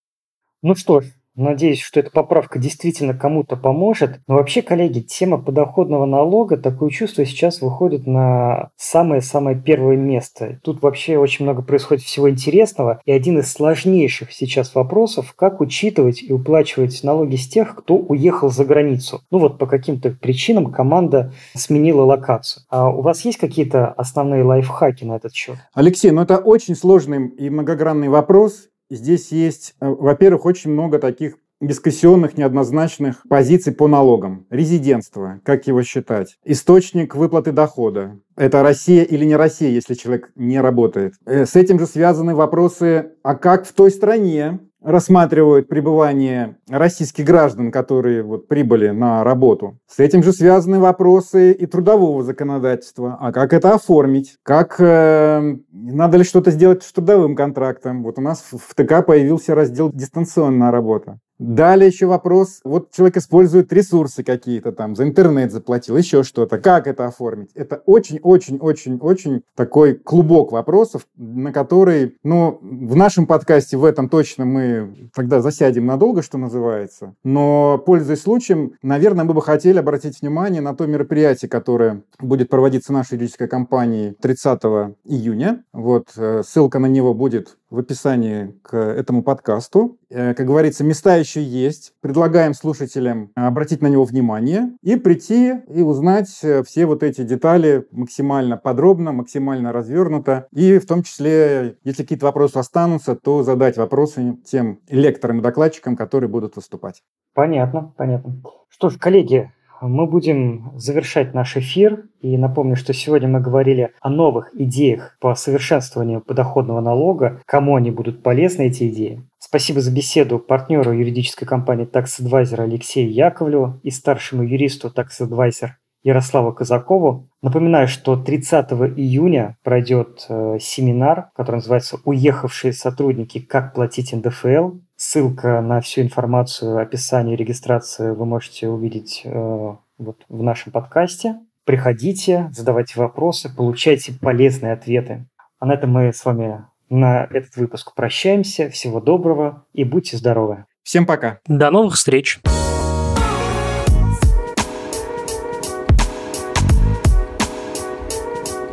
Ну 0.62 0.74
что 0.74 1.00
ж, 1.02 1.12
Надеюсь, 1.40 1.80
что 1.80 2.00
эта 2.00 2.10
поправка 2.10 2.58
действительно 2.58 3.14
кому-то 3.14 3.56
поможет. 3.56 4.20
Но 4.28 4.34
вообще, 4.34 4.60
коллеги, 4.60 5.00
тема 5.00 5.38
подоходного 5.38 6.04
налога, 6.04 6.56
такое 6.56 6.90
чувство 6.90 7.24
сейчас 7.24 7.62
выходит 7.62 8.06
на 8.06 8.70
самое-самое 8.76 9.56
первое 9.56 9.96
место. 9.96 10.60
Тут 10.62 10.82
вообще 10.82 11.16
очень 11.16 11.44
много 11.44 11.62
происходит 11.62 12.04
всего 12.04 12.28
интересного. 12.28 13.00
И 13.06 13.12
один 13.12 13.38
из 13.38 13.50
сложнейших 13.52 14.32
сейчас 14.32 14.74
вопросов, 14.74 15.32
как 15.34 15.60
учитывать 15.60 16.22
и 16.22 16.32
уплачивать 16.32 17.02
налоги 17.02 17.36
с 17.36 17.48
тех, 17.48 17.74
кто 17.74 17.96
уехал 17.96 18.50
за 18.50 18.64
границу. 18.64 19.22
Ну 19.30 19.38
вот 19.38 19.58
по 19.58 19.66
каким-то 19.66 20.10
причинам 20.10 20.70
команда 20.70 21.32
сменила 21.54 22.02
локацию. 22.02 22.64
А 22.68 22.90
у 22.90 23.00
вас 23.00 23.24
есть 23.24 23.38
какие-то 23.38 23.88
основные 23.88 24.44
лайфхаки 24.44 25.04
на 25.04 25.16
этот 25.16 25.34
счет? 25.34 25.56
Алексей, 25.72 26.10
ну 26.10 26.22
это 26.22 26.36
очень 26.36 26.74
сложный 26.74 27.28
и 27.28 27.48
многогранный 27.48 28.08
вопрос 28.08 28.69
здесь 28.90 29.32
есть, 29.32 29.74
э, 29.80 29.88
во-первых, 29.88 30.44
очень 30.44 30.70
много 30.70 30.98
таких 30.98 31.36
дискуссионных, 31.60 32.38
неоднозначных 32.38 33.22
позиций 33.28 33.72
по 33.72 33.86
налогам. 33.86 34.46
Резидентство, 34.50 35.40
как 35.44 35.66
его 35.66 35.82
считать? 35.82 36.38
Источник 36.44 37.14
выплаты 37.14 37.52
дохода. 37.52 38.18
Это 38.36 38.62
Россия 38.62 39.02
или 39.04 39.24
не 39.24 39.36
Россия, 39.36 39.68
если 39.68 39.94
человек 39.94 40.30
не 40.34 40.60
работает? 40.60 41.14
Э, 41.26 41.44
с 41.44 41.56
этим 41.56 41.78
же 41.78 41.86
связаны 41.86 42.34
вопросы, 42.34 43.12
а 43.22 43.34
как 43.34 43.66
в 43.66 43.72
той 43.72 43.90
стране 43.90 44.58
рассматривают 44.82 45.68
пребывание 45.68 46.56
российских 46.68 47.24
граждан, 47.24 47.70
которые 47.70 48.22
вот 48.22 48.48
прибыли 48.48 48.90
на 48.90 49.24
работу. 49.24 49.78
С 49.86 49.98
этим 49.98 50.22
же 50.22 50.32
связаны 50.32 50.78
вопросы 50.78 51.52
и 51.52 51.66
трудового 51.66 52.22
законодательства. 52.22 53.16
А 53.20 53.32
как 53.32 53.52
это 53.52 53.74
оформить? 53.74 54.38
Как 54.42 54.76
э, 54.80 55.56
надо 55.72 56.18
ли 56.18 56.24
что-то 56.24 56.50
сделать 56.50 56.82
с 56.82 56.92
трудовым 56.92 57.36
контрактом? 57.36 58.02
Вот 58.02 58.18
у 58.18 58.22
нас 58.22 58.44
в 58.52 58.74
ТК 58.74 59.02
появился 59.02 59.54
раздел 59.54 59.90
«Дистанционная 59.92 60.70
работа». 60.70 61.18
Далее 61.40 61.88
еще 61.88 62.04
вопрос, 62.04 62.60
вот 62.64 62.90
человек 62.90 63.16
использует 63.16 63.72
ресурсы 63.72 64.22
какие-то 64.22 64.72
там, 64.72 64.94
за 64.94 65.04
интернет 65.04 65.50
заплатил, 65.50 65.96
еще 65.96 66.22
что-то. 66.22 66.58
Как 66.58 66.86
это 66.86 67.06
оформить? 67.06 67.48
Это 67.54 67.82
очень-очень-очень-очень 67.86 69.42
такой 69.54 69.94
клубок 69.94 70.52
вопросов, 70.52 71.06
на 71.16 71.50
который, 71.50 72.18
ну, 72.22 72.58
в 72.60 72.94
нашем 72.94 73.26
подкасте 73.26 73.78
в 73.78 73.86
этом 73.86 74.10
точно 74.10 74.44
мы 74.44 75.10
тогда 75.14 75.40
засядем 75.40 75.86
надолго, 75.86 76.20
что 76.20 76.36
называется. 76.36 77.14
Но, 77.24 77.82
пользуясь 77.86 78.20
случаем, 78.20 78.74
наверное, 78.82 79.24
мы 79.24 79.32
бы 79.32 79.40
хотели 79.40 79.78
обратить 79.78 80.20
внимание 80.20 80.60
на 80.60 80.74
то 80.74 80.84
мероприятие, 80.84 81.48
которое 81.48 82.02
будет 82.18 82.50
проводиться 82.50 82.92
нашей 82.92 83.14
юридической 83.14 83.48
компанией 83.48 84.14
30 84.20 84.60
июня. 85.04 85.64
Вот, 85.72 86.08
э, 86.18 86.42
ссылка 86.46 86.78
на 86.78 86.86
него 86.86 87.14
будет 87.14 87.56
в 87.70 87.78
описании 87.78 88.54
к 88.62 88.76
этому 88.76 89.22
подкасту. 89.22 89.98
Э, 90.10 90.34
как 90.34 90.46
говорится, 90.46 90.84
места 90.84 91.16
еще 91.16 91.42
есть. 91.42 91.92
Предлагаем 92.00 92.52
слушателям 92.54 93.30
обратить 93.34 93.80
на 93.80 93.86
него 93.86 94.04
внимание 94.04 94.72
и 94.82 94.96
прийти 94.96 95.54
и 95.68 95.82
узнать 95.82 96.38
э, 96.42 96.62
все 96.64 96.86
вот 96.86 97.02
эти 97.02 97.22
детали 97.22 97.86
максимально 97.92 98.56
подробно, 98.56 99.12
максимально 99.12 99.72
развернуто. 99.72 100.48
И 100.52 100.78
в 100.78 100.86
том 100.86 101.02
числе, 101.02 101.76
если 101.84 102.02
какие-то 102.02 102.26
вопросы 102.26 102.56
останутся, 102.56 103.14
то 103.14 103.42
задать 103.42 103.76
вопросы 103.76 104.36
тем 104.44 104.80
лекторам 104.88 105.38
и 105.38 105.42
докладчикам, 105.42 105.96
которые 105.96 106.28
будут 106.28 106.56
выступать. 106.56 107.02
Понятно, 107.34 107.92
понятно. 107.96 108.42
Что 108.68 108.90
ж, 108.90 108.98
коллеги, 108.98 109.52
мы 109.88 110.06
будем 110.06 110.72
завершать 110.76 111.34
наш 111.34 111.56
эфир. 111.56 112.04
И 112.20 112.36
напомню, 112.36 112.76
что 112.76 112.92
сегодня 112.92 113.28
мы 113.28 113.40
говорили 113.40 113.92
о 114.00 114.10
новых 114.10 114.50
идеях 114.54 115.16
по 115.20 115.34
совершенствованию 115.34 116.20
подоходного 116.20 116.80
налога. 116.80 117.40
Кому 117.46 117.76
они 117.76 117.90
будут 117.90 118.22
полезны, 118.22 118.68
эти 118.68 118.88
идеи? 118.88 119.22
Спасибо 119.38 119.80
за 119.80 119.92
беседу 119.92 120.38
партнеру 120.38 120.92
юридической 120.92 121.46
компании 121.46 121.88
Tax 121.90 122.20
Advisor 122.20 122.60
Алексею 122.62 123.12
Яковлеву 123.12 123.80
и 123.82 123.90
старшему 123.90 124.42
юристу 124.42 124.92
Tax 124.94 125.20
Advisor 125.20 125.70
Ярославу 126.02 126.52
Казакову. 126.52 127.28
Напоминаю, 127.42 127.88
что 127.88 128.16
30 128.16 128.72
июня 128.96 129.56
пройдет 129.62 130.24
э, 130.28 130.58
семинар, 130.60 131.30
который 131.34 131.56
называется 131.56 131.98
«Уехавшие 132.04 132.72
сотрудники. 132.72 133.38
Как 133.38 133.74
платить 133.74 134.12
НДФЛ». 134.12 134.78
Ссылка 135.02 135.62
на 135.62 135.80
всю 135.80 136.02
информацию, 136.02 136.76
описание 136.76 137.34
регистрации 137.34 138.10
вы 138.10 138.26
можете 138.26 138.68
увидеть 138.68 139.22
э, 139.24 139.74
вот 139.96 140.24
в 140.28 140.42
нашем 140.42 140.72
подкасте. 140.72 141.36
Приходите, 141.64 142.50
задавайте 142.52 143.00
вопросы, 143.00 143.50
получайте 143.56 144.12
полезные 144.12 144.74
ответы. 144.74 145.26
А 145.58 145.64
на 145.64 145.72
этом 145.72 145.90
мы 145.90 146.12
с 146.12 146.22
вами 146.22 146.66
на 146.90 147.24
этот 147.30 147.56
выпуск 147.56 147.94
прощаемся. 147.94 148.68
Всего 148.68 149.00
доброго 149.00 149.64
и 149.72 149.84
будьте 149.84 150.18
здоровы. 150.18 150.66
Всем 150.82 151.06
пока. 151.06 151.38
До 151.46 151.70
новых 151.70 151.94
встреч. 151.94 152.38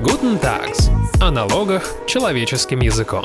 Guten 0.02 0.38
Tags. 0.42 0.90
О 1.22 1.32
налогах 1.32 1.90
человеческим 2.06 2.82
языком. 2.82 3.24